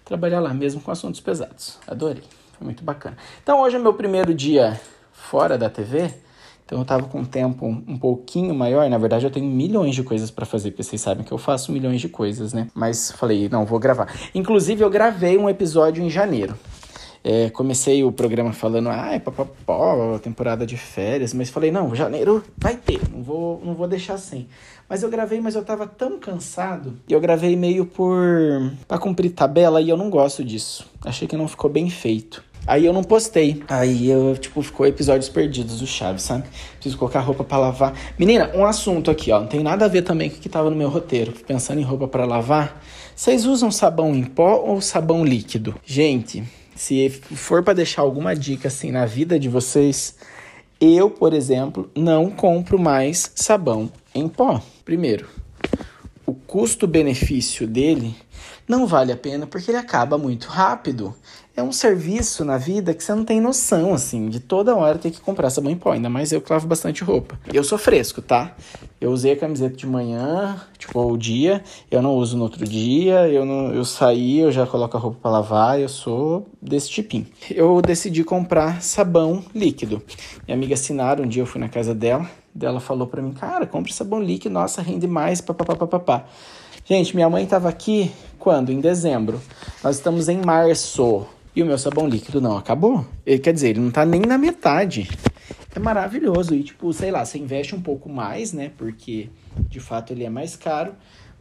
trabalhar 0.03 0.39
lá, 0.41 0.53
mesmo 0.53 0.81
com 0.81 0.91
assuntos 0.91 1.21
pesados. 1.21 1.79
Adorei, 1.87 2.23
foi 2.57 2.65
muito 2.65 2.83
bacana. 2.83 3.17
Então 3.41 3.61
hoje 3.61 3.77
é 3.77 3.79
meu 3.79 3.93
primeiro 3.93 4.33
dia 4.33 4.79
fora 5.13 5.57
da 5.57 5.69
TV. 5.69 6.13
Então 6.65 6.79
eu 6.79 6.85
tava 6.85 7.03
com 7.03 7.19
um 7.19 7.25
tempo 7.25 7.65
um 7.65 7.97
pouquinho 7.97 8.55
maior. 8.55 8.89
Na 8.89 8.97
verdade, 8.97 9.25
eu 9.25 9.31
tenho 9.31 9.45
milhões 9.45 9.93
de 9.93 10.03
coisas 10.03 10.31
para 10.31 10.45
fazer, 10.45 10.71
porque 10.71 10.83
vocês 10.83 11.01
sabem 11.01 11.23
que 11.23 11.31
eu 11.31 11.37
faço 11.37 11.71
milhões 11.71 11.99
de 11.99 12.07
coisas, 12.07 12.53
né? 12.53 12.67
Mas 12.73 13.11
falei, 13.11 13.49
não, 13.49 13.65
vou 13.65 13.79
gravar. 13.79 14.13
Inclusive, 14.33 14.83
eu 14.83 14.89
gravei 14.89 15.37
um 15.37 15.49
episódio 15.49 16.03
em 16.03 16.09
janeiro. 16.09 16.55
É, 17.23 17.51
comecei 17.51 18.03
o 18.03 18.11
programa 18.11 18.51
falando, 18.51 18.89
ah, 18.89 19.13
é 19.13 19.19
papapó, 19.19 20.17
temporada 20.17 20.65
de 20.65 20.75
férias, 20.75 21.33
mas 21.35 21.51
falei, 21.51 21.71
não, 21.71 21.93
janeiro 21.93 22.43
vai 22.57 22.75
ter, 22.75 22.99
não 23.13 23.21
vou, 23.21 23.61
não 23.63 23.75
vou 23.75 23.87
deixar 23.87 24.17
sem. 24.17 24.47
Mas 24.89 25.03
eu 25.03 25.09
gravei, 25.09 25.39
mas 25.39 25.53
eu 25.53 25.63
tava 25.63 25.85
tão 25.85 26.19
cansado, 26.19 26.97
e 27.07 27.13
eu 27.13 27.21
gravei 27.21 27.55
meio 27.55 27.85
por 27.85 28.73
para 28.87 28.97
cumprir 28.97 29.29
tabela 29.29 29.79
e 29.81 29.89
eu 29.89 29.95
não 29.95 30.09
gosto 30.09 30.43
disso. 30.43 30.89
Achei 31.05 31.27
que 31.27 31.37
não 31.37 31.47
ficou 31.47 31.69
bem 31.69 31.89
feito. 31.89 32.43
Aí 32.65 32.85
eu 32.85 32.93
não 32.93 33.03
postei. 33.03 33.63
Aí 33.67 34.09
eu, 34.09 34.37
tipo, 34.37 34.61
ficou 34.61 34.85
episódios 34.85 35.29
perdidos 35.29 35.79
do 35.79 35.87
Chaves, 35.87 36.23
sabe? 36.23 36.43
Preciso 36.75 36.97
colocar 36.97 37.19
roupa 37.19 37.43
para 37.43 37.57
lavar. 37.57 37.93
Menina, 38.17 38.51
um 38.53 38.65
assunto 38.65 39.09
aqui, 39.09 39.31
ó. 39.31 39.39
Não 39.39 39.47
tem 39.47 39.61
nada 39.61 39.85
a 39.85 39.87
ver 39.87 40.03
também 40.03 40.29
com 40.29 40.37
o 40.37 40.39
que 40.39 40.49
tava 40.49 40.69
no 40.69 40.75
meu 40.75 40.89
roteiro. 40.89 41.33
Pensando 41.47 41.79
em 41.79 41.83
roupa 41.83 42.07
para 42.07 42.25
lavar. 42.25 42.81
Vocês 43.15 43.45
usam 43.45 43.71
sabão 43.71 44.15
em 44.15 44.23
pó 44.23 44.55
ou 44.65 44.81
sabão 44.81 45.25
líquido? 45.25 45.75
Gente, 45.85 46.43
se 46.75 47.09
for 47.09 47.63
para 47.63 47.73
deixar 47.73 48.01
alguma 48.01 48.35
dica 48.35 48.67
assim 48.67 48.91
na 48.91 49.05
vida 49.05 49.39
de 49.39 49.49
vocês, 49.49 50.15
eu, 50.79 51.09
por 51.09 51.33
exemplo, 51.33 51.91
não 51.95 52.29
compro 52.29 52.79
mais 52.79 53.31
sabão 53.35 53.91
em 54.15 54.27
pó. 54.27 54.61
Primeiro, 54.83 55.27
o 56.25 56.33
custo-benefício 56.33 57.67
dele 57.67 58.15
não 58.67 58.87
vale 58.87 59.11
a 59.11 59.17
pena 59.17 59.45
porque 59.45 59.69
ele 59.69 59.77
acaba 59.77 60.17
muito 60.17 60.47
rápido 60.47 61.13
é 61.61 61.63
um 61.63 61.71
serviço 61.71 62.43
na 62.43 62.57
vida 62.57 62.91
que 62.91 63.03
você 63.03 63.13
não 63.13 63.23
tem 63.23 63.39
noção, 63.39 63.93
assim, 63.93 64.29
de 64.29 64.39
toda 64.39 64.75
hora 64.75 64.97
ter 64.97 65.11
que 65.11 65.21
comprar 65.21 65.49
sabão 65.51 65.71
em 65.71 65.77
pó. 65.77 65.91
Ainda 65.91 66.09
mais 66.09 66.31
eu 66.31 66.41
que 66.41 66.51
lavo 66.51 66.67
bastante 66.67 67.03
roupa. 67.03 67.39
Eu 67.53 67.63
sou 67.63 67.77
fresco, 67.77 68.19
tá? 68.19 68.55
Eu 68.99 69.11
usei 69.11 69.33
a 69.33 69.37
camiseta 69.37 69.75
de 69.75 69.85
manhã, 69.85 70.59
tipo, 70.77 70.99
o 70.99 71.17
dia, 71.17 71.63
eu 71.89 72.01
não 72.01 72.15
uso 72.15 72.35
no 72.35 72.43
outro 72.43 72.65
dia, 72.65 73.27
eu 73.27 73.45
não, 73.45 73.71
eu 73.73 73.85
saí, 73.85 74.39
eu 74.39 74.51
já 74.51 74.65
coloco 74.65 74.97
a 74.97 74.99
roupa 74.99 75.19
para 75.21 75.31
lavar, 75.31 75.79
eu 75.79 75.87
sou 75.87 76.47
desse 76.59 76.89
tipinho. 76.89 77.27
Eu 77.49 77.79
decidi 77.79 78.23
comprar 78.23 78.81
sabão 78.81 79.43
líquido. 79.53 80.01
Minha 80.47 80.57
amiga 80.57 80.75
Sinara, 80.75 81.21
um 81.21 81.27
dia 81.27 81.43
eu 81.43 81.47
fui 81.47 81.61
na 81.61 81.69
casa 81.69 81.93
dela, 81.93 82.27
dela 82.53 82.79
falou 82.79 83.05
para 83.05 83.21
mim, 83.21 83.33
cara, 83.33 83.67
compre 83.67 83.93
sabão 83.93 84.19
líquido, 84.19 84.53
nossa, 84.53 84.81
rende 84.81 85.07
mais, 85.07 85.41
papapá. 85.41 86.25
Gente, 86.85 87.15
minha 87.15 87.29
mãe 87.29 87.43
estava 87.43 87.69
aqui 87.69 88.11
quando? 88.39 88.71
Em 88.71 88.79
dezembro. 88.79 89.39
Nós 89.83 89.97
estamos 89.97 90.27
em 90.27 90.41
março. 90.43 91.27
E 91.55 91.61
o 91.61 91.65
meu 91.65 91.77
sabão 91.77 92.07
líquido 92.07 92.39
não 92.39 92.55
acabou. 92.55 93.05
Ele, 93.25 93.39
quer 93.39 93.53
dizer, 93.53 93.69
ele 93.69 93.81
não 93.81 93.91
tá 93.91 94.05
nem 94.05 94.21
na 94.21 94.37
metade. 94.37 95.09
É 95.75 95.79
maravilhoso. 95.79 96.55
E, 96.55 96.63
tipo, 96.63 96.91
sei 96.93 97.11
lá, 97.11 97.25
você 97.25 97.37
investe 97.37 97.75
um 97.75 97.81
pouco 97.81 98.09
mais, 98.09 98.53
né? 98.53 98.71
Porque, 98.77 99.29
de 99.69 99.79
fato, 99.79 100.13
ele 100.13 100.23
é 100.23 100.29
mais 100.29 100.55
caro. 100.55 100.93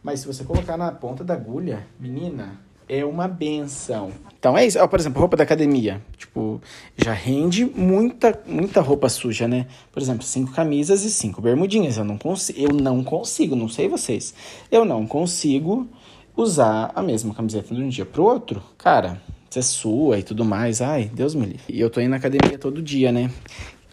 Mas 0.03 0.21
se 0.21 0.27
você 0.27 0.43
colocar 0.43 0.75
na 0.75 0.91
ponta 0.91 1.23
da 1.23 1.33
agulha, 1.33 1.87
menina, 1.99 2.59
é 2.89 3.05
uma 3.05 3.25
benção. 3.25 4.11
Então 4.37 4.57
é 4.57 4.65
isso. 4.65 4.85
Por 4.89 4.99
exemplo, 4.99 5.19
roupa 5.19 5.37
da 5.37 5.43
academia. 5.43 6.01
Tipo, 6.17 6.61
já 6.97 7.13
rende 7.13 7.63
muita, 7.63 8.37
muita 8.45 8.81
roupa 8.81 9.07
suja, 9.07 9.47
né? 9.47 9.67
Por 9.93 10.01
exemplo, 10.01 10.23
cinco 10.23 10.51
camisas 10.51 11.03
e 11.03 11.09
cinco 11.09 11.41
bermudinhas. 11.41 11.97
Eu 11.97 12.03
não 12.03 12.17
consigo, 12.17 12.59
eu 12.59 12.69
não 12.69 13.01
consigo, 13.01 13.55
não 13.55 13.69
sei 13.69 13.87
vocês. 13.87 14.33
Eu 14.69 14.83
não 14.83 15.07
consigo 15.07 15.87
usar 16.35 16.91
a 16.93 17.01
mesma 17.01 17.33
camiseta 17.33 17.73
de 17.73 17.81
um 17.81 17.87
dia 17.87 18.05
pro 18.05 18.23
outro. 18.23 18.61
Cara, 18.77 19.21
você 19.51 19.61
sua 19.61 20.17
e 20.17 20.23
tudo 20.23 20.45
mais. 20.45 20.81
Ai, 20.81 21.11
Deus 21.13 21.35
me 21.35 21.45
livre. 21.45 21.63
E 21.67 21.79
eu 21.79 21.89
tô 21.89 21.99
indo 21.99 22.11
na 22.11 22.15
academia 22.15 22.57
todo 22.57 22.81
dia, 22.81 23.11
né? 23.11 23.29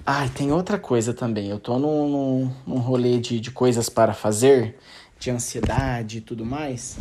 Ai, 0.06 0.28
tem 0.28 0.52
outra 0.52 0.78
coisa 0.78 1.12
também. 1.12 1.48
Eu 1.48 1.58
tô 1.58 1.78
num, 1.78 2.08
num, 2.08 2.52
num 2.66 2.78
rolê 2.78 3.18
de, 3.18 3.40
de 3.40 3.50
coisas 3.50 3.88
para 3.88 4.14
fazer, 4.14 4.76
de 5.18 5.30
ansiedade 5.30 6.18
e 6.18 6.20
tudo 6.20 6.46
mais. 6.46 6.96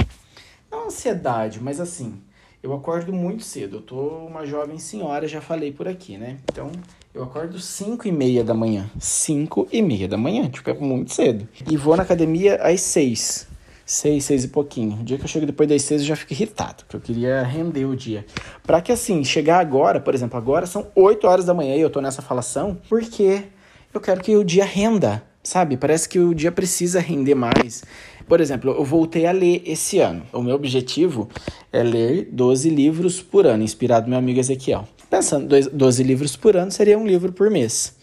Não 0.72 0.88
ansiedade, 0.88 1.62
mas 1.62 1.80
assim, 1.80 2.20
eu 2.64 2.74
acordo 2.74 3.14
muito 3.14 3.44
cedo. 3.44 3.78
Eu 3.78 3.82
tô 3.82 3.96
uma 4.26 4.44
jovem 4.44 4.80
senhora, 4.80 5.28
já 5.28 5.40
falei 5.40 5.72
por 5.72 5.88
aqui, 5.88 6.18
né? 6.18 6.38
Então, 6.52 6.72
eu 7.14 7.24
acordo 7.24 7.60
5 7.60 8.08
e 8.08 8.12
meia 8.12 8.44
da 8.44 8.56
manhã. 8.56 8.90
5 9.00 9.68
e 9.72 9.84
meia 9.84 10.08
da 10.08 10.18
manhã, 10.18 10.50
tipo, 10.50 10.68
é 10.70 10.74
muito 10.74 11.14
cedo. 11.14 11.48
E 11.70 11.78
vou 11.78 11.96
na 11.96 12.02
academia 12.02 12.56
às 12.56 12.82
6. 12.82 13.48
6, 13.88 14.22
6 14.26 14.44
e 14.44 14.48
pouquinho. 14.50 15.00
O 15.00 15.04
dia 15.04 15.18
que 15.18 15.24
eu 15.24 15.30
chego 15.30 15.46
depois 15.46 15.68
das 15.70 15.82
6 15.82 16.02
eu 16.02 16.08
já 16.08 16.16
fico 16.18 16.34
irritado, 16.34 16.84
porque 16.84 16.98
eu 16.98 17.00
queria 17.00 17.42
render 17.42 17.86
o 17.86 17.96
dia. 17.96 18.26
Pra 18.64 18.82
que 18.82 18.92
assim, 18.92 19.24
chegar 19.24 19.60
agora, 19.60 20.02
por 20.02 20.14
exemplo, 20.14 20.38
agora 20.38 20.66
são 20.66 20.88
8 20.94 21.26
horas 21.26 21.46
da 21.46 21.54
manhã 21.54 21.74
e 21.74 21.80
eu 21.80 21.90
tô 21.90 22.02
nessa 22.02 22.22
falação, 22.22 22.78
porque 22.90 23.44
eu 23.94 24.02
quero 24.02 24.22
que 24.22 24.36
o 24.36 24.44
dia 24.44 24.66
renda, 24.66 25.24
sabe? 25.42 25.78
Parece 25.78 26.10
que 26.10 26.20
o 26.20 26.36
dia 26.36 26.52
precisa 26.52 27.00
render 27.00 27.34
mais. 27.34 27.82
Por 28.28 28.42
exemplo, 28.42 28.72
eu 28.72 28.84
voltei 28.84 29.26
a 29.26 29.32
ler 29.32 29.64
esse 29.66 30.00
ano. 30.00 30.24
O 30.34 30.42
meu 30.42 30.56
objetivo 30.56 31.30
é 31.72 31.82
ler 31.82 32.28
12 32.30 32.70
livros 32.70 33.22
por 33.22 33.48
ano, 33.48 33.64
inspirado 33.64 34.08
no 34.08 34.10
meu 34.10 34.20
amigo 34.20 34.38
Ezequiel. 34.38 34.86
Pensando, 35.10 35.48
12 35.72 36.04
livros 36.04 36.36
por 36.36 36.58
ano 36.58 36.72
seria 36.72 37.00
um 37.00 37.08
livro 37.08 37.32
por 37.32 37.50
mês. 37.50 37.96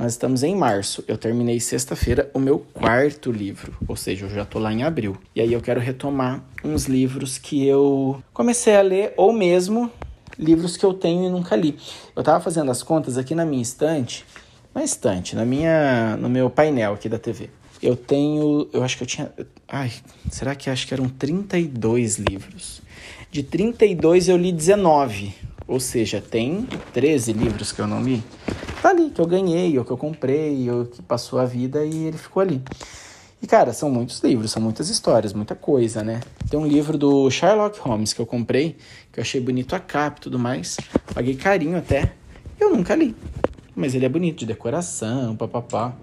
Nós 0.00 0.12
estamos 0.12 0.42
em 0.42 0.56
março. 0.56 1.04
Eu 1.06 1.18
terminei 1.18 1.60
sexta-feira 1.60 2.30
o 2.32 2.38
meu 2.38 2.60
quarto 2.72 3.30
livro, 3.30 3.76
ou 3.86 3.94
seja, 3.94 4.24
eu 4.24 4.30
já 4.30 4.46
tô 4.46 4.58
lá 4.58 4.72
em 4.72 4.82
abril. 4.82 5.14
E 5.36 5.42
aí 5.42 5.52
eu 5.52 5.60
quero 5.60 5.78
retomar 5.78 6.42
uns 6.64 6.86
livros 6.86 7.36
que 7.36 7.66
eu 7.66 8.22
comecei 8.32 8.74
a 8.74 8.80
ler 8.80 9.12
ou 9.14 9.30
mesmo 9.30 9.92
livros 10.38 10.78
que 10.78 10.86
eu 10.86 10.94
tenho 10.94 11.26
e 11.26 11.28
nunca 11.28 11.54
li. 11.54 11.78
Eu 12.16 12.22
tava 12.22 12.42
fazendo 12.42 12.70
as 12.70 12.82
contas 12.82 13.18
aqui 13.18 13.34
na 13.34 13.44
minha 13.44 13.60
estante, 13.60 14.24
na 14.74 14.82
estante, 14.82 15.36
na 15.36 15.44
minha 15.44 16.16
no 16.16 16.30
meu 16.30 16.48
painel 16.48 16.94
aqui 16.94 17.06
da 17.06 17.18
TV 17.18 17.50
eu 17.82 17.96
tenho, 17.96 18.68
eu 18.74 18.82
acho 18.82 18.96
que 18.98 19.02
eu 19.02 19.06
tinha, 19.06 19.32
ai, 19.66 19.90
será 20.30 20.54
que 20.54 20.68
acho 20.68 20.86
que 20.86 20.92
eram 20.92 21.08
32 21.08 22.18
livros. 22.18 22.82
De 23.30 23.42
32 23.42 24.28
eu 24.28 24.36
li 24.36 24.52
19, 24.52 25.34
ou 25.66 25.80
seja, 25.80 26.20
tem 26.20 26.68
13 26.92 27.32
livros 27.32 27.72
que 27.72 27.80
eu 27.80 27.86
não 27.86 28.02
li. 28.02 28.22
Tá 28.80 28.90
ali, 28.90 29.10
que 29.10 29.20
eu 29.20 29.26
ganhei, 29.26 29.78
ou 29.78 29.84
que 29.84 29.90
eu 29.90 29.96
comprei, 29.96 30.70
ou 30.70 30.86
que 30.86 31.02
passou 31.02 31.38
a 31.38 31.44
vida 31.44 31.84
e 31.84 32.06
ele 32.06 32.16
ficou 32.16 32.40
ali. 32.40 32.62
E, 33.42 33.46
cara, 33.46 33.72
são 33.72 33.90
muitos 33.90 34.22
livros, 34.22 34.50
são 34.50 34.62
muitas 34.62 34.88
histórias, 34.88 35.32
muita 35.32 35.54
coisa, 35.54 36.02
né? 36.02 36.20
Tem 36.50 36.58
um 36.58 36.66
livro 36.66 36.98
do 36.98 37.30
Sherlock 37.30 37.78
Holmes 37.80 38.12
que 38.12 38.20
eu 38.20 38.26
comprei, 38.26 38.76
que 39.12 39.18
eu 39.18 39.22
achei 39.22 39.40
bonito 39.40 39.74
a 39.74 39.80
capa 39.80 40.18
e 40.18 40.20
tudo 40.22 40.38
mais. 40.38 40.76
Paguei 41.14 41.34
carinho 41.34 41.78
até. 41.78 42.12
Eu 42.58 42.74
nunca 42.74 42.94
li. 42.94 43.14
Mas 43.74 43.94
ele 43.94 44.04
é 44.04 44.08
bonito, 44.08 44.40
de 44.40 44.46
decoração, 44.46 45.36
papapá. 45.36 45.94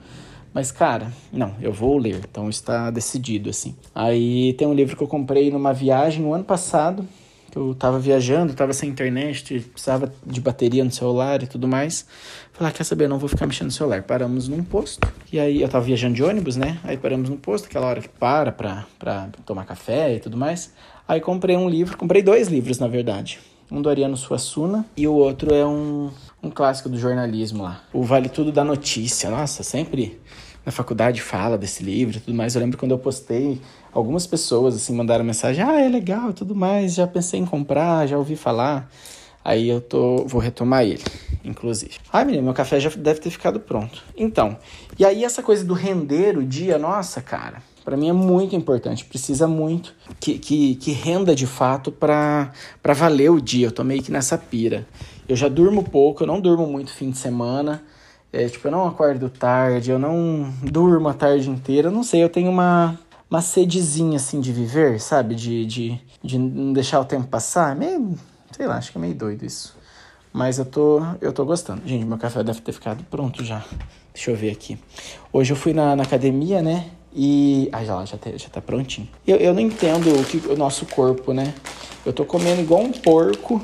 Mas, 0.54 0.72
cara, 0.72 1.14
não, 1.32 1.54
eu 1.62 1.72
vou 1.72 1.98
ler, 1.98 2.22
então 2.28 2.50
está 2.50 2.90
decidido, 2.90 3.50
assim. 3.50 3.76
Aí 3.94 4.54
tem 4.54 4.68
um 4.68 4.74
livro 4.74 4.98
que 4.98 5.04
eu 5.04 5.08
comprei 5.08 5.52
numa 5.52 5.74
viagem 5.74 6.24
no 6.24 6.34
ano 6.34 6.44
passado, 6.44 7.08
eu 7.56 7.76
tava 7.76 8.00
viajando, 8.00 8.54
tava 8.54 8.74
sem 8.74 8.90
internet, 8.90 9.60
precisava 9.72 10.12
de 10.26 10.42
bateria 10.42 10.84
no 10.84 10.92
celular 10.92 11.42
e 11.42 11.48
tudo 11.48 11.68
mais. 11.68 12.06
Falei, 12.54 12.72
ah, 12.72 12.76
quer 12.76 12.84
saber, 12.84 13.08
não 13.08 13.20
vou 13.20 13.30
ficar 13.30 13.46
mexendo 13.46 13.68
no 13.68 13.72
celular. 13.72 14.04
Paramos 14.04 14.48
num 14.48 14.64
posto, 14.64 15.08
e 15.32 15.40
aí 15.40 15.62
eu 15.62 15.70
tava 15.70 15.86
viajando 15.86 16.16
de 16.16 16.24
ônibus, 16.24 16.56
né? 16.56 16.80
Aí 16.84 16.98
paramos 16.98 17.30
num 17.30 17.38
posto, 17.38 17.66
aquela 17.66 17.88
hora 17.88 18.02
que 18.02 18.10
para 18.10 18.52
pra, 18.52 18.86
pra 18.98 19.30
tomar 19.46 19.66
café 19.66 20.16
e 20.16 20.20
tudo 20.20 20.38
mais. 20.38 20.74
Aí 21.08 21.22
comprei 21.22 21.56
um 21.56 21.70
livro, 21.70 21.98
comprei 21.98 22.22
dois 22.22 22.48
livros, 22.48 22.80
na 22.80 22.88
verdade. 22.88 23.40
Um 23.72 23.82
do 23.82 23.90
Ariano 23.90 24.16
Suassuna 24.16 24.86
e 24.96 25.08
o 25.08 25.14
outro 25.14 25.54
é 25.54 25.66
um, 25.66 26.10
um 26.42 26.50
clássico 26.50 26.90
do 26.90 26.98
jornalismo 26.98 27.64
lá. 27.64 27.82
O 27.94 28.04
Vale 28.04 28.30
Tudo 28.30 28.52
da 28.52 28.64
Notícia. 28.64 29.30
Nossa, 29.30 29.62
sempre 29.64 30.20
na 30.66 30.72
faculdade 30.72 31.22
fala 31.22 31.58
desse 31.58 31.82
livro 31.82 32.18
e 32.18 32.20
tudo 32.20 32.36
mais. 32.36 32.56
Eu 32.56 32.62
lembro 32.62 32.78
quando 32.78 32.92
eu 32.92 33.00
postei, 33.00 33.62
algumas 33.98 34.28
pessoas 34.28 34.76
assim 34.76 34.94
mandaram 34.94 35.26
mensagem: 35.26 35.64
"Ah, 35.64 35.82
é 35.82 35.90
legal, 35.90 36.32
tudo 36.34 36.56
mais, 36.56 36.94
já 36.94 37.08
pensei 37.08 37.40
em 37.40 37.46
comprar, 37.46 38.08
já 38.08 38.18
ouvi 38.18 38.36
falar". 38.36 38.90
Aí 39.44 39.70
eu 39.70 39.80
tô, 39.80 40.26
vou 40.28 40.42
retomar 40.42 40.84
ele, 40.84 41.04
inclusive. 41.44 41.94
Ai, 42.12 42.26
menino, 42.26 42.44
meu 42.44 42.54
café 42.54 42.82
já 42.82 42.90
deve 42.90 43.22
ter 43.22 43.30
ficado 43.30 43.62
pronto. 43.62 44.04
Então, 44.18 44.58
e 45.00 45.06
aí 45.06 45.24
essa 45.24 45.42
coisa 45.42 45.64
do 45.64 45.74
render 45.74 46.38
o 46.38 46.44
dia, 46.44 46.78
nossa, 46.78 47.22
cara, 47.22 47.64
para 47.86 47.96
mim 47.96 48.10
é 48.10 48.14
muito 48.14 48.58
importante. 48.58 49.06
Precisa 49.06 49.48
muito 49.48 49.96
que, 50.20 50.38
que, 50.38 50.76
que 50.76 50.92
renda 50.92 51.34
de 51.34 51.48
fato 51.48 51.94
para 51.94 52.52
valer 52.94 53.32
o 53.32 53.40
dia. 53.40 53.68
Eu 53.68 53.72
tô 53.72 53.86
meio 53.86 54.04
que 54.04 54.12
nessa 54.12 54.38
pira. 54.38 54.86
Eu 55.30 55.38
já 55.38 55.48
durmo 55.48 55.82
pouco, 55.82 56.24
eu 56.24 56.28
não 56.28 56.42
durmo 56.42 56.68
muito 56.68 56.92
fim 56.92 57.10
de 57.10 57.18
semana. 57.18 57.82
É, 58.34 58.50
tipo, 58.50 58.68
eu 58.68 58.72
não 58.72 58.86
acordo 58.86 59.30
tarde, 59.30 59.92
eu 59.92 59.98
não 59.98 60.54
durmo 60.62 61.08
a 61.08 61.14
tarde 61.14 61.50
inteira. 61.50 61.88
Eu 61.88 61.92
não 61.94 62.04
sei, 62.04 62.22
eu 62.22 62.28
tenho 62.28 62.52
uma, 62.52 63.00
uma 63.30 63.42
sedezinha, 63.42 64.18
assim, 64.18 64.40
de 64.40 64.52
viver, 64.52 65.00
sabe? 65.00 65.36
De, 65.36 65.66
de, 65.66 66.02
de 66.24 66.38
não 66.38 66.74
deixar 66.74 67.00
o 67.00 67.06
tempo 67.06 67.28
passar. 67.28 67.76
Meio, 67.76 68.18
sei 68.52 68.68
lá, 68.68 68.78
acho 68.78 68.92
que 68.92 68.98
é 68.98 69.02
meio 69.02 69.16
doido 69.16 69.46
isso. 69.46 69.76
Mas 70.32 70.60
eu 70.60 70.66
tô, 70.66 71.02
eu 71.22 71.34
tô 71.34 71.46
gostando. 71.46 71.82
Gente, 71.86 72.06
meu 72.06 72.18
café 72.18 72.44
deve 72.44 72.62
ter 72.62 72.72
ficado 72.72 73.04
pronto 73.10 73.44
já. 73.44 73.64
Deixa 74.14 74.32
eu 74.32 74.36
ver 74.36 74.52
aqui. 74.52 74.78
Hoje 75.32 75.52
eu 75.52 75.58
fui 75.58 75.74
na, 75.74 75.96
na 75.96 76.04
academia, 76.04 76.62
né? 76.62 76.90
E. 77.14 77.70
Ah, 77.72 77.84
já, 77.84 78.06
já, 78.06 78.18
tá, 78.18 78.30
já 78.36 78.50
tá 78.50 78.62
prontinho. 78.62 79.08
Eu, 79.26 79.38
eu 79.38 79.54
não 79.54 79.62
entendo 79.62 80.14
o, 80.14 80.24
que, 80.24 80.38
o 80.48 80.56
nosso 80.56 80.86
corpo, 80.86 81.34
né? 81.34 81.54
Eu 82.06 82.14
tô 82.14 82.24
comendo 82.24 82.62
igual 82.62 82.82
um 82.82 82.92
porco 82.92 83.62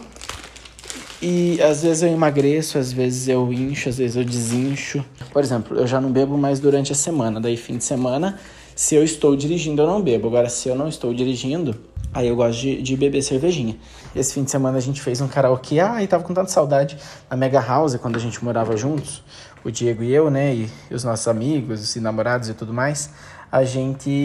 e 1.22 1.62
às 1.62 1.84
vezes 1.84 2.04
eu 2.04 2.10
emagreço, 2.10 2.78
às 2.78 2.92
vezes 2.92 3.30
eu 3.30 3.54
incho, 3.54 3.88
às 3.88 3.98
vezes 3.98 4.18
eu 4.18 4.26
desincho. 4.26 5.06
Por 5.32 5.42
exemplo, 5.42 5.78
eu 5.80 5.88
já 5.88 6.02
não 6.02 6.12
bebo 6.12 6.38
mais 6.38 6.60
durante 6.60 6.92
a 6.92 6.96
semana. 6.96 7.40
Daí, 7.40 7.56
fim 7.56 7.78
de 7.78 7.84
semana, 7.86 8.38
se 8.76 8.96
eu 8.96 9.04
estou 9.04 9.36
dirigindo, 9.36 9.82
eu 9.82 9.88
não 9.88 10.02
bebo. 10.02 10.28
Agora, 10.28 10.50
se 10.50 10.70
eu 10.70 10.76
não 10.76 10.88
estou 10.88 11.14
dirigindo, 11.14 11.76
aí 12.14 12.28
eu 12.28 12.36
gosto 12.36 12.60
de, 12.60 12.82
de 12.82 12.96
beber 12.96 13.22
cervejinha. 13.22 13.78
Esse 14.16 14.34
fim 14.34 14.44
de 14.44 14.52
semana 14.52 14.78
a 14.78 14.82
gente 14.82 15.02
fez 15.02 15.22
um 15.22 15.28
karaokê. 15.28 15.80
Ah, 15.80 16.02
e 16.04 16.08
tava 16.08 16.24
com 16.24 16.34
tanta 16.34 16.50
saudade 16.50 16.98
na 17.30 17.38
Mega 17.38 17.60
House, 17.60 17.96
quando 17.98 18.16
a 18.16 18.20
gente 18.20 18.44
morava 18.44 18.76
juntos. 18.76 19.24
O 19.64 19.72
Diego 19.72 20.04
e 20.04 20.14
eu, 20.14 20.30
né? 20.30 20.54
E, 20.54 20.70
e 20.90 20.94
os 20.94 21.04
nossos 21.04 21.28
amigos 21.28 21.96
e 21.96 22.00
namorados 22.00 22.50
e 22.50 22.54
tudo 22.54 22.74
mais. 22.74 23.10
A 23.54 23.64
gente 23.64 24.24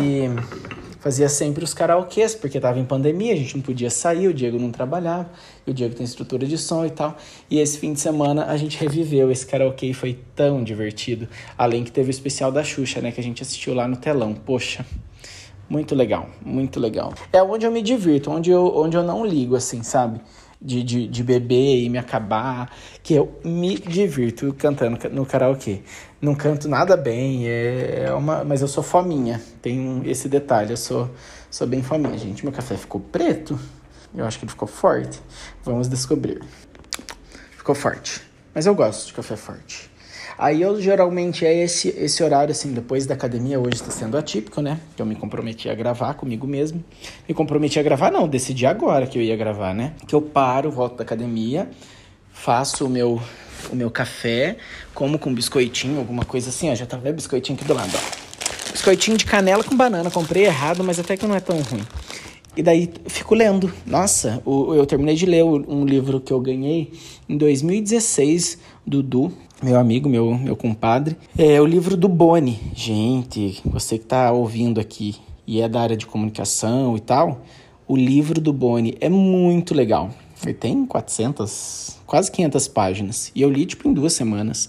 fazia 1.00 1.28
sempre 1.28 1.62
os 1.62 1.74
karaokês, 1.74 2.34
porque 2.34 2.58
tava 2.58 2.78
em 2.78 2.84
pandemia, 2.86 3.34
a 3.34 3.36
gente 3.36 3.54
não 3.56 3.62
podia 3.62 3.90
sair, 3.90 4.26
o 4.26 4.32
Diego 4.32 4.58
não 4.58 4.70
trabalhava, 4.70 5.28
o 5.66 5.72
Diego 5.74 5.94
tem 5.94 6.02
estrutura 6.02 6.46
de 6.46 6.56
som 6.56 6.86
e 6.86 6.88
tal. 6.88 7.14
E 7.50 7.58
esse 7.58 7.78
fim 7.78 7.92
de 7.92 8.00
semana 8.00 8.46
a 8.46 8.56
gente 8.56 8.78
reviveu 8.78 9.30
esse 9.30 9.46
karaokê 9.46 9.88
e 9.88 9.92
foi 9.92 10.18
tão 10.34 10.64
divertido. 10.64 11.28
Além 11.58 11.84
que 11.84 11.92
teve 11.92 12.08
o 12.08 12.10
especial 12.10 12.50
da 12.50 12.64
Xuxa, 12.64 13.02
né, 13.02 13.12
que 13.12 13.20
a 13.20 13.22
gente 13.22 13.42
assistiu 13.42 13.74
lá 13.74 13.86
no 13.86 13.98
telão. 13.98 14.32
Poxa, 14.32 14.82
muito 15.68 15.94
legal, 15.94 16.30
muito 16.42 16.80
legal. 16.80 17.12
É 17.30 17.42
onde 17.42 17.66
eu 17.66 17.70
me 17.70 17.82
divirto, 17.82 18.30
onde 18.30 18.50
eu, 18.50 18.74
onde 18.74 18.96
eu 18.96 19.02
não 19.02 19.26
ligo, 19.26 19.54
assim, 19.54 19.82
sabe? 19.82 20.22
de, 20.60 20.82
de, 20.82 21.06
de 21.06 21.22
beber 21.22 21.84
e 21.84 21.88
me 21.88 21.98
acabar, 21.98 22.70
que 23.02 23.14
eu 23.14 23.38
me 23.44 23.78
divirto 23.78 24.52
cantando 24.54 24.98
no 25.10 25.24
karaokê. 25.24 25.80
Não 26.20 26.34
canto 26.34 26.68
nada 26.68 26.96
bem, 26.96 27.46
é, 27.46 28.04
é 28.06 28.12
uma, 28.12 28.42
mas 28.42 28.60
eu 28.60 28.66
sou 28.66 28.82
fominha, 28.82 29.40
tem 29.62 30.02
esse 30.04 30.28
detalhe, 30.28 30.72
eu 30.72 30.76
sou, 30.76 31.08
sou 31.48 31.66
bem 31.66 31.82
fominha. 31.82 32.18
Gente, 32.18 32.44
meu 32.44 32.52
café 32.52 32.76
ficou 32.76 33.00
preto, 33.00 33.58
eu 34.14 34.24
acho 34.24 34.38
que 34.38 34.44
ele 34.44 34.50
ficou 34.50 34.66
forte. 34.66 35.20
Vamos 35.64 35.88
descobrir. 35.88 36.42
Ficou 37.56 37.74
forte, 37.74 38.20
mas 38.52 38.66
eu 38.66 38.74
gosto 38.74 39.06
de 39.06 39.12
café 39.12 39.36
forte. 39.36 39.88
Aí 40.38 40.62
eu 40.62 40.80
geralmente 40.80 41.44
é 41.44 41.52
esse, 41.64 41.88
esse 41.88 42.22
horário, 42.22 42.52
assim, 42.52 42.72
depois 42.72 43.04
da 43.04 43.14
academia, 43.14 43.58
hoje 43.58 43.74
está 43.74 43.90
sendo 43.90 44.16
atípico, 44.16 44.62
né? 44.62 44.78
Que 44.94 45.02
eu 45.02 45.06
me 45.06 45.16
comprometi 45.16 45.68
a 45.68 45.74
gravar 45.74 46.14
comigo 46.14 46.46
mesmo. 46.46 46.82
Me 47.28 47.34
comprometi 47.34 47.80
a 47.80 47.82
gravar, 47.82 48.12
não, 48.12 48.28
decidi 48.28 48.64
agora 48.64 49.04
que 49.08 49.18
eu 49.18 49.22
ia 49.22 49.36
gravar, 49.36 49.74
né? 49.74 49.94
Que 50.06 50.14
eu 50.14 50.22
paro, 50.22 50.70
volto 50.70 50.96
da 50.96 51.02
academia, 51.02 51.68
faço 52.32 52.86
o 52.86 52.88
meu, 52.88 53.20
o 53.70 53.76
meu 53.76 53.90
café, 53.90 54.56
como 54.94 55.18
com 55.18 55.32
biscoitinho, 55.34 55.98
alguma 55.98 56.24
coisa 56.24 56.50
assim, 56.50 56.70
ó. 56.70 56.74
Já 56.74 56.86
tá 56.86 56.96
vendo 56.96 57.16
biscoitinho 57.16 57.56
aqui 57.58 57.66
do 57.66 57.74
lado, 57.74 57.92
ó 57.94 58.28
biscoitinho 58.78 59.16
de 59.16 59.24
canela 59.24 59.64
com 59.64 59.76
banana. 59.76 60.10
Comprei 60.10 60.44
errado, 60.44 60.84
mas 60.84 60.98
até 60.98 61.16
que 61.16 61.26
não 61.26 61.34
é 61.34 61.40
tão 61.40 61.60
ruim. 61.60 61.82
E 62.56 62.62
daí 62.62 62.90
fico 63.06 63.34
lendo. 63.34 63.72
Nossa, 63.86 64.42
eu 64.46 64.84
terminei 64.86 65.14
de 65.14 65.26
ler 65.26 65.44
um 65.44 65.84
livro 65.84 66.20
que 66.20 66.32
eu 66.32 66.40
ganhei 66.40 66.92
em 67.28 67.36
2016, 67.36 68.58
Dudu, 68.86 69.32
meu 69.62 69.78
amigo, 69.78 70.08
meu, 70.08 70.36
meu 70.36 70.56
compadre. 70.56 71.16
É 71.36 71.60
o 71.60 71.66
livro 71.66 71.96
do 71.96 72.08
Boni. 72.08 72.58
Gente, 72.74 73.60
você 73.64 73.98
que 73.98 74.04
tá 74.04 74.32
ouvindo 74.32 74.80
aqui 74.80 75.16
e 75.46 75.60
é 75.60 75.68
da 75.68 75.80
área 75.80 75.96
de 75.96 76.06
comunicação 76.06 76.96
e 76.96 77.00
tal, 77.00 77.42
o 77.86 77.96
livro 77.96 78.40
do 78.40 78.52
Boni 78.52 78.96
é 79.00 79.08
muito 79.08 79.74
legal. 79.74 80.10
Ele 80.42 80.54
tem 80.54 80.86
400, 80.86 81.97
quase 82.08 82.32
500 82.32 82.66
páginas. 82.66 83.30
E 83.34 83.42
eu 83.42 83.48
li, 83.48 83.64
tipo, 83.64 83.88
em 83.88 83.92
duas 83.92 84.12
semanas. 84.12 84.68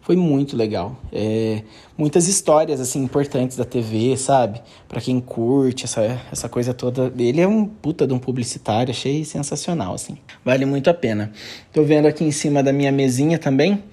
Foi 0.00 0.16
muito 0.16 0.56
legal. 0.56 0.98
É, 1.12 1.62
muitas 1.96 2.26
histórias, 2.26 2.80
assim, 2.80 3.04
importantes 3.04 3.56
da 3.56 3.64
TV, 3.64 4.16
sabe? 4.16 4.60
para 4.88 5.02
quem 5.02 5.20
curte 5.20 5.84
essa, 5.84 6.18
essa 6.32 6.48
coisa 6.48 6.72
toda. 6.72 7.12
Ele 7.16 7.42
é 7.42 7.46
um 7.46 7.66
puta 7.66 8.06
de 8.06 8.14
um 8.14 8.18
publicitário, 8.18 8.90
achei 8.90 9.24
sensacional, 9.24 9.94
assim. 9.94 10.16
Vale 10.42 10.64
muito 10.64 10.88
a 10.88 10.94
pena. 10.94 11.30
Tô 11.72 11.84
vendo 11.84 12.06
aqui 12.06 12.24
em 12.24 12.32
cima 12.32 12.62
da 12.62 12.72
minha 12.72 12.90
mesinha 12.90 13.38
também 13.38 13.84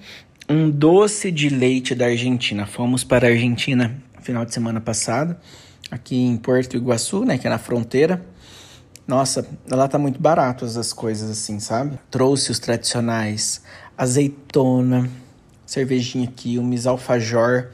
um 0.48 0.70
doce 0.70 1.30
de 1.30 1.48
leite 1.50 1.94
da 1.94 2.06
Argentina. 2.06 2.64
Fomos 2.64 3.04
para 3.04 3.26
a 3.26 3.30
Argentina 3.30 3.94
final 4.26 4.44
de 4.44 4.52
semana 4.52 4.80
passado, 4.80 5.36
aqui 5.88 6.16
em 6.16 6.36
Porto 6.36 6.76
Iguaçu, 6.76 7.24
né, 7.24 7.38
que 7.38 7.46
é 7.46 7.50
na 7.50 7.58
fronteira. 7.58 8.24
Nossa, 9.06 9.46
lá 9.70 9.86
tá 9.86 9.98
muito 9.98 10.20
barato 10.20 10.64
as 10.64 10.92
coisas 10.92 11.30
assim, 11.30 11.60
sabe? 11.60 11.98
Trouxe 12.10 12.50
os 12.50 12.58
tradicionais, 12.58 13.62
azeitona, 13.96 15.08
cervejinha 15.64 16.28
aqui, 16.28 16.58
um 16.58 16.70
alfajor. 16.88 17.68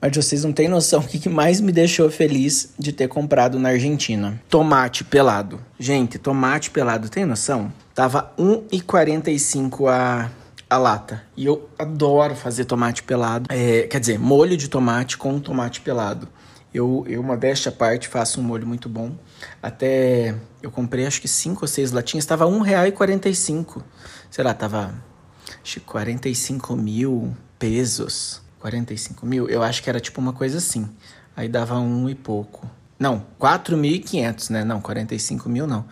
Mas 0.00 0.14
vocês 0.14 0.44
não 0.44 0.52
têm 0.52 0.68
noção 0.68 1.00
o 1.00 1.08
que 1.08 1.28
mais 1.28 1.60
me 1.60 1.72
deixou 1.72 2.10
feliz 2.10 2.74
de 2.78 2.92
ter 2.92 3.08
comprado 3.08 3.58
na 3.58 3.70
Argentina. 3.70 4.40
Tomate 4.48 5.02
pelado. 5.02 5.58
Gente, 5.78 6.18
tomate 6.18 6.70
pelado, 6.70 7.08
tem 7.08 7.24
noção? 7.24 7.72
Tava 7.94 8.32
1,45 8.38 9.88
a 9.88 10.30
a 10.68 10.78
lata. 10.78 11.22
E 11.36 11.46
eu 11.46 11.68
adoro 11.78 12.34
fazer 12.34 12.64
tomate 12.64 13.02
pelado. 13.02 13.46
É, 13.48 13.82
quer 13.82 14.00
dizer, 14.00 14.18
molho 14.18 14.56
de 14.56 14.68
tomate 14.68 15.16
com 15.16 15.38
tomate 15.38 15.80
pelado. 15.80 16.28
Eu, 16.74 17.04
eu, 17.08 17.22
modéstia 17.22 17.68
à 17.68 17.72
parte, 17.72 18.08
faço 18.08 18.40
um 18.40 18.42
molho 18.42 18.66
muito 18.66 18.88
bom. 18.88 19.12
Até 19.62 20.34
eu 20.60 20.72
comprei 20.72 21.06
acho 21.06 21.20
que 21.20 21.28
5 21.28 21.60
ou 21.62 21.68
6 21.68 21.92
latinhas, 21.92 22.24
estava 22.24 22.44
R$1,45. 22.44 23.80
Sei 24.28 24.42
lá, 24.42 24.52
tava 24.52 24.92
acho 25.62 25.74
que 25.74 25.86
45 25.86 26.74
mil 26.74 27.36
pesos. 27.60 28.42
45 28.58 29.24
mil? 29.24 29.48
Eu 29.48 29.62
acho 29.62 29.84
que 29.84 29.88
era 29.88 30.00
tipo 30.00 30.20
uma 30.20 30.32
coisa 30.32 30.58
assim. 30.58 30.88
Aí 31.36 31.48
dava 31.48 31.78
um 31.78 32.08
e 32.08 32.14
pouco. 32.14 32.68
Não, 32.98 33.24
4.500, 33.40 34.50
né? 34.50 34.64
Não, 34.64 34.80
45 34.80 35.48
mil 35.48 35.68
não. 35.68 35.84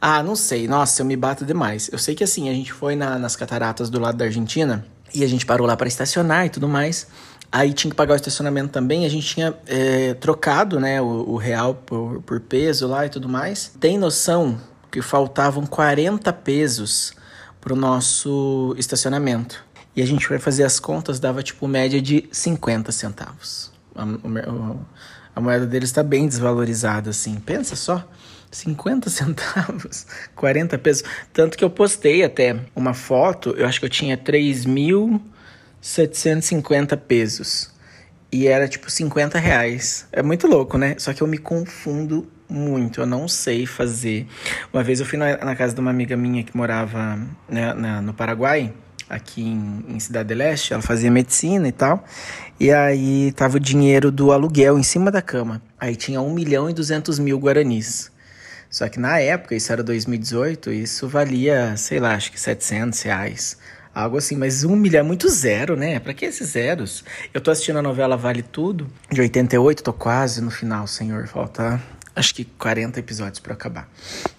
Ah, 0.00 0.22
não 0.22 0.34
sei. 0.34 0.66
Nossa, 0.66 1.02
eu 1.02 1.06
me 1.06 1.16
bato 1.16 1.44
demais. 1.44 1.90
Eu 1.92 1.98
sei 1.98 2.14
que 2.14 2.24
assim, 2.24 2.48
a 2.48 2.54
gente 2.54 2.72
foi 2.72 2.96
na, 2.96 3.18
nas 3.18 3.36
cataratas 3.36 3.90
do 3.90 4.00
lado 4.00 4.16
da 4.16 4.24
Argentina 4.24 4.84
e 5.14 5.22
a 5.22 5.26
gente 5.26 5.44
parou 5.44 5.66
lá 5.66 5.76
para 5.76 5.88
estacionar 5.88 6.46
e 6.46 6.50
tudo 6.50 6.68
mais. 6.68 7.06
Aí 7.52 7.74
tinha 7.74 7.90
que 7.90 7.96
pagar 7.96 8.14
o 8.14 8.16
estacionamento 8.16 8.70
também. 8.70 9.04
A 9.04 9.10
gente 9.10 9.26
tinha 9.26 9.54
é, 9.66 10.14
trocado 10.14 10.80
né, 10.80 11.02
o, 11.02 11.32
o 11.32 11.36
real 11.36 11.74
por, 11.74 12.22
por 12.22 12.40
peso 12.40 12.86
lá 12.88 13.04
e 13.04 13.10
tudo 13.10 13.28
mais. 13.28 13.70
Tem 13.78 13.98
noção 13.98 14.58
que 14.90 15.02
faltavam 15.02 15.66
40 15.66 16.32
pesos 16.32 17.12
pro 17.60 17.76
nosso 17.76 18.74
estacionamento. 18.78 19.62
E 19.94 20.00
a 20.00 20.06
gente 20.06 20.26
foi 20.26 20.38
fazer 20.38 20.64
as 20.64 20.80
contas, 20.80 21.20
dava 21.20 21.42
tipo 21.42 21.68
média 21.68 22.00
de 22.00 22.26
50 22.32 22.90
centavos. 22.90 23.70
A, 23.94 24.02
a, 24.02 24.76
a 25.36 25.40
moeda 25.40 25.66
deles 25.66 25.90
está 25.90 26.02
bem 26.02 26.26
desvalorizada, 26.26 27.10
assim. 27.10 27.34
Pensa 27.36 27.76
só. 27.76 28.02
50 28.50 29.08
centavos, 29.10 30.06
40 30.34 30.78
pesos. 30.78 31.04
Tanto 31.32 31.58
que 31.58 31.64
eu 31.64 31.70
postei 31.70 32.22
até 32.22 32.56
uma 32.74 32.94
foto, 32.94 33.50
eu 33.56 33.66
acho 33.66 33.78
que 33.78 33.86
eu 33.86 33.90
tinha 33.90 34.16
3 34.16 34.64
mil 34.64 35.22
750 35.82 36.96
pesos. 36.96 37.70
E 38.30 38.46
era 38.46 38.66
tipo 38.66 38.90
50 38.90 39.38
reais. 39.38 40.06
É 40.10 40.22
muito 40.22 40.46
louco, 40.46 40.78
né? 40.78 40.94
Só 40.96 41.12
que 41.12 41.22
eu 41.22 41.26
me 41.26 41.36
confundo 41.36 42.26
muito, 42.48 43.00
eu 43.00 43.06
não 43.06 43.26
sei 43.26 43.66
fazer. 43.66 44.26
Uma 44.72 44.82
vez 44.82 45.00
eu 45.00 45.06
fui 45.06 45.18
na, 45.18 45.36
na 45.38 45.56
casa 45.56 45.74
de 45.74 45.80
uma 45.80 45.90
amiga 45.90 46.16
minha 46.16 46.42
que 46.42 46.56
morava 46.56 47.18
né, 47.48 47.74
na, 47.74 48.00
no 48.00 48.14
Paraguai, 48.14 48.72
aqui 49.08 49.42
em, 49.42 49.84
em 49.88 50.00
Cidade 50.00 50.32
Leste, 50.34 50.72
ela 50.72 50.82
fazia 50.82 51.10
medicina 51.10 51.68
e 51.68 51.72
tal. 51.72 52.04
E 52.60 52.70
aí 52.70 53.32
tava 53.32 53.56
o 53.56 53.60
dinheiro 53.60 54.10
do 54.10 54.32
aluguel 54.32 54.78
em 54.78 54.82
cima 54.82 55.10
da 55.10 55.20
cama. 55.20 55.60
Aí 55.78 55.96
tinha 55.96 56.20
1 56.20 56.32
milhão 56.32 56.70
e 56.70 56.72
200 56.72 57.18
mil 57.18 57.38
guaranis. 57.38 58.10
Só 58.70 58.88
que 58.88 58.98
na 58.98 59.18
época, 59.18 59.54
isso 59.54 59.70
era 59.70 59.82
2018, 59.82 60.72
isso 60.72 61.06
valia, 61.06 61.76
sei 61.76 62.00
lá, 62.00 62.14
acho 62.14 62.32
que 62.32 62.40
700 62.40 63.02
reais. 63.02 63.58
Algo 63.94 64.16
assim, 64.16 64.36
mas 64.36 64.64
um 64.64 64.74
milhão 64.74 65.00
é 65.00 65.02
muito 65.02 65.28
zero, 65.28 65.76
né? 65.76 65.98
Pra 66.00 66.14
que 66.14 66.24
esses 66.24 66.50
zeros? 66.50 67.04
Eu 67.32 67.40
tô 67.40 67.50
assistindo 67.50 67.78
a 67.78 67.82
novela 67.82 68.16
Vale 68.16 68.42
Tudo, 68.42 68.88
de 69.10 69.20
88, 69.20 69.82
tô 69.82 69.92
quase 69.92 70.40
no 70.40 70.50
final, 70.50 70.86
senhor. 70.86 71.26
Falta 71.28 71.80
acho 72.14 72.34
que 72.34 72.44
40 72.44 73.00
episódios 73.00 73.40
para 73.40 73.54
acabar. 73.54 73.88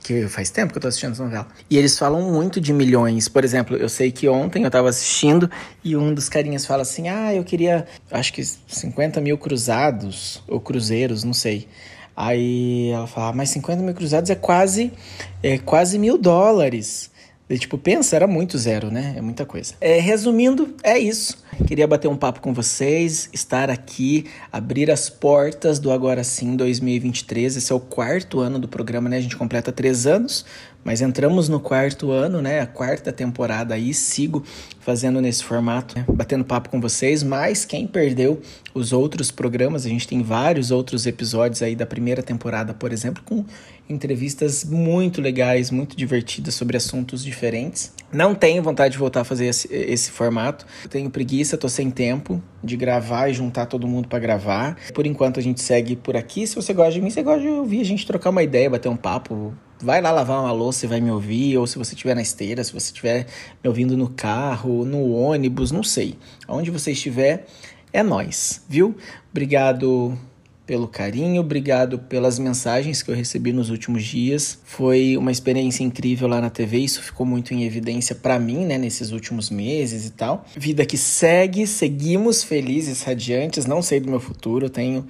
Que 0.04 0.28
faz 0.28 0.50
tempo 0.50 0.72
que 0.72 0.78
eu 0.78 0.82
tô 0.82 0.88
assistindo 0.88 1.12
essa 1.12 1.24
novela. 1.24 1.48
E 1.70 1.78
eles 1.78 1.98
falam 1.98 2.32
muito 2.32 2.62
de 2.62 2.72
milhões. 2.74 3.28
Por 3.28 3.44
exemplo, 3.44 3.76
eu 3.76 3.90
sei 3.90 4.12
que 4.12 4.28
ontem 4.28 4.64
eu 4.64 4.72
tava 4.72 4.90
assistindo 4.90 5.50
e 5.84 5.96
um 5.96 6.14
dos 6.14 6.30
carinhas 6.30 6.66
fala 6.66 6.82
assim: 6.84 7.10
ah, 7.10 7.34
eu 7.34 7.44
queria, 7.44 7.86
acho 8.12 8.34
que 8.34 8.44
50 8.44 9.20
mil 9.22 9.38
cruzados, 9.38 10.44
ou 10.48 10.60
cruzeiros, 10.60 11.24
não 11.24 11.34
sei. 11.34 11.68
Aí 12.16 12.92
ela 12.92 13.08
fala, 13.08 13.30
ah, 13.30 13.34
mas 13.34 13.50
50 13.50 13.82
mil 13.82 13.94
cruzados 13.96 14.30
é 14.30 14.36
quase, 14.36 14.94
é 15.42 15.58
quase 15.58 15.98
mil 15.98 16.16
dólares. 16.16 17.10
E, 17.50 17.58
tipo, 17.58 17.78
pensa, 17.78 18.16
era 18.16 18.26
muito 18.26 18.58
zero, 18.58 18.90
né? 18.90 19.16
É 19.18 19.22
muita 19.22 19.46
coisa. 19.46 19.74
É, 19.82 20.00
resumindo, 20.00 20.76
é 20.82 20.98
isso. 20.98 21.38
Queria 21.68 21.86
bater 21.86 22.08
um 22.08 22.16
papo 22.16 22.40
com 22.40 22.54
vocês, 22.54 23.30
estar 23.34 23.70
aqui, 23.70 24.26
abrir 24.52 24.90
as 24.90 25.10
portas 25.10 25.78
do 25.78 25.92
Agora 25.92 26.24
Sim 26.24 26.56
2023. 26.56 27.58
Esse 27.58 27.72
é 27.72 27.76
o 27.76 27.80
quarto 27.80 28.40
ano 28.40 28.58
do 28.58 28.68
programa, 28.68 29.10
né? 29.10 29.18
A 29.18 29.22
gente 29.22 29.36
completa 29.36 29.72
três 29.72 30.08
anos, 30.08 30.46
mas 30.84 31.02
entramos 31.02 31.48
no 31.48 31.60
quarto 31.60 32.12
ano, 32.12 32.42
né? 32.42 32.60
A 32.60 32.68
quarta 32.68 33.12
temporada 33.12 33.74
aí, 33.74 33.94
sigo 33.94 34.44
fazendo 34.80 35.22
nesse 35.22 35.44
formato, 35.44 35.98
né? 35.98 36.06
batendo 36.08 36.44
papo 36.44 36.70
com 36.70 36.82
vocês. 36.82 37.24
Mas 37.24 37.64
quem 37.64 37.88
perdeu 37.88 38.42
os 38.74 38.92
outros 38.92 39.32
programas, 39.32 39.86
a 39.86 39.90
gente 39.90 40.08
tem 40.08 40.22
vários 40.22 40.72
outros 40.72 41.06
episódios 41.06 41.62
aí 41.62 41.76
da 41.76 41.86
primeira 41.86 42.22
temporada, 42.22 42.74
por 42.74 42.92
exemplo, 42.92 43.24
com 43.24 43.46
entrevistas 43.90 44.64
muito 44.66 45.22
legais, 45.22 45.72
muito 45.72 45.96
divertidas 45.96 46.56
sobre 46.56 46.76
assuntos 46.76 47.24
diferentes. 47.24 47.94
Não 48.12 48.36
tenho 48.36 48.62
vontade 48.62 48.94
de 48.94 48.98
voltar 48.98 49.22
a 49.22 49.26
fazer 49.26 49.46
esse, 49.46 49.74
esse 49.74 50.12
formato. 50.12 50.66
Tenho 50.90 51.10
preguiça, 51.10 51.58
tô 51.58 51.70
sem 51.70 51.90
tempo 51.90 52.42
de 52.64 52.78
gravar 52.78 53.30
e 53.30 53.34
juntar 53.34 53.66
todo 53.66 53.88
mundo 53.88 54.08
para 54.08 54.20
gravar. 54.20 54.78
Por 54.94 55.06
enquanto 55.06 55.40
a 55.40 55.44
gente 55.44 55.62
segue 55.62 55.96
por 55.96 56.16
aqui. 56.16 56.48
Se 56.48 56.56
você 56.56 56.74
gosta 56.74 56.94
de 56.94 57.02
mim, 57.02 57.10
você 57.10 57.22
gosta 57.22 57.42
de 57.42 57.50
ouvir 57.50 57.82
a 57.82 57.86
gente 57.86 58.06
trocar 58.08 58.30
uma 58.30 58.42
ideia, 58.42 58.70
bater 58.70 58.90
um 58.90 58.96
papo. 58.96 59.54
Vai 59.82 60.02
lá 60.02 60.12
lavar 60.12 60.40
uma 60.40 60.52
louça 60.52 60.86
e 60.86 60.90
vai 60.90 61.02
me 61.02 61.12
ouvir, 61.12 61.58
ou 61.58 61.68
se 61.68 61.78
você 61.78 61.94
estiver 61.94 62.16
na 62.16 62.22
esteira, 62.22 62.64
se 62.64 62.72
você 62.72 62.88
estiver 62.88 63.28
me 63.62 63.68
ouvindo 63.68 63.98
no 63.98 64.08
carro, 64.08 64.86
no 64.86 65.12
ônibus, 65.12 65.72
não 65.72 65.84
sei. 65.84 66.16
Aonde 66.48 66.72
você 66.72 66.92
estiver, 66.92 67.46
é 67.92 68.02
nós, 68.02 68.64
viu? 68.70 68.96
Obrigado 69.30 70.18
pelo 70.66 70.88
carinho, 70.88 71.42
obrigado 71.42 72.00
pelas 72.00 72.40
mensagens 72.40 73.04
que 73.04 73.12
eu 73.12 73.16
recebi 73.16 73.52
nos 73.52 73.70
últimos 73.70 74.04
dias. 74.04 74.60
Foi 74.64 75.18
uma 75.18 75.32
experiência 75.32 75.84
incrível 75.84 76.28
lá 76.28 76.40
na 76.40 76.50
TV, 76.50 76.78
isso 76.78 77.02
ficou 77.02 77.26
muito 77.26 77.54
em 77.54 77.64
evidência 77.64 78.16
para 78.16 78.40
mim, 78.40 78.66
né, 78.66 78.78
nesses 78.78 79.12
últimos 79.12 79.50
meses 79.50 80.06
e 80.06 80.12
tal. 80.12 80.46
Vida 80.56 80.86
que 80.86 80.98
segue, 80.98 81.68
seguimos 81.68 82.44
felizes, 82.44 83.04
radiantes, 83.04 83.66
não 83.66 83.82
sei 83.82 84.00
do 84.00 84.10
meu 84.10 84.20
futuro, 84.20 84.70
tenho 84.70 85.06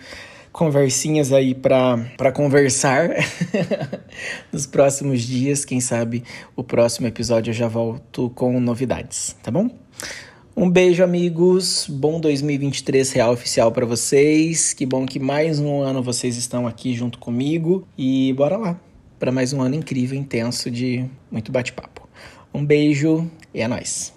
conversinhas 0.51 1.33
aí 1.33 1.55
para 1.55 2.31
conversar 2.33 3.09
nos 4.53 4.65
próximos 4.65 5.21
dias. 5.21 5.65
Quem 5.65 5.81
sabe 5.81 6.23
o 6.55 6.63
próximo 6.63 7.07
episódio 7.07 7.49
eu 7.49 7.55
já 7.55 7.67
volto 7.67 8.29
com 8.31 8.59
novidades, 8.59 9.35
tá 9.41 9.51
bom? 9.51 9.69
Um 10.55 10.69
beijo, 10.69 11.03
amigos. 11.03 11.87
Bom 11.89 12.19
2023 12.19 13.11
real 13.11 13.33
oficial 13.33 13.71
para 13.71 13.87
vocês. 13.87 14.71
Que 14.71 14.85
bom 14.85 15.03
que 15.03 15.19
mais 15.19 15.59
um 15.59 15.81
ano 15.81 16.03
vocês 16.03 16.37
estão 16.37 16.67
aqui 16.67 16.93
junto 16.93 17.17
comigo 17.17 17.87
e 17.97 18.31
bora 18.33 18.55
lá 18.55 18.79
para 19.17 19.31
mais 19.31 19.51
um 19.51 19.61
ano 19.63 19.73
incrível, 19.73 20.15
intenso 20.17 20.69
de 20.69 21.09
muito 21.31 21.51
bate-papo. 21.51 22.07
Um 22.53 22.63
beijo 22.63 23.27
e 23.51 23.61
é 23.61 23.67
nóis. 23.67 24.12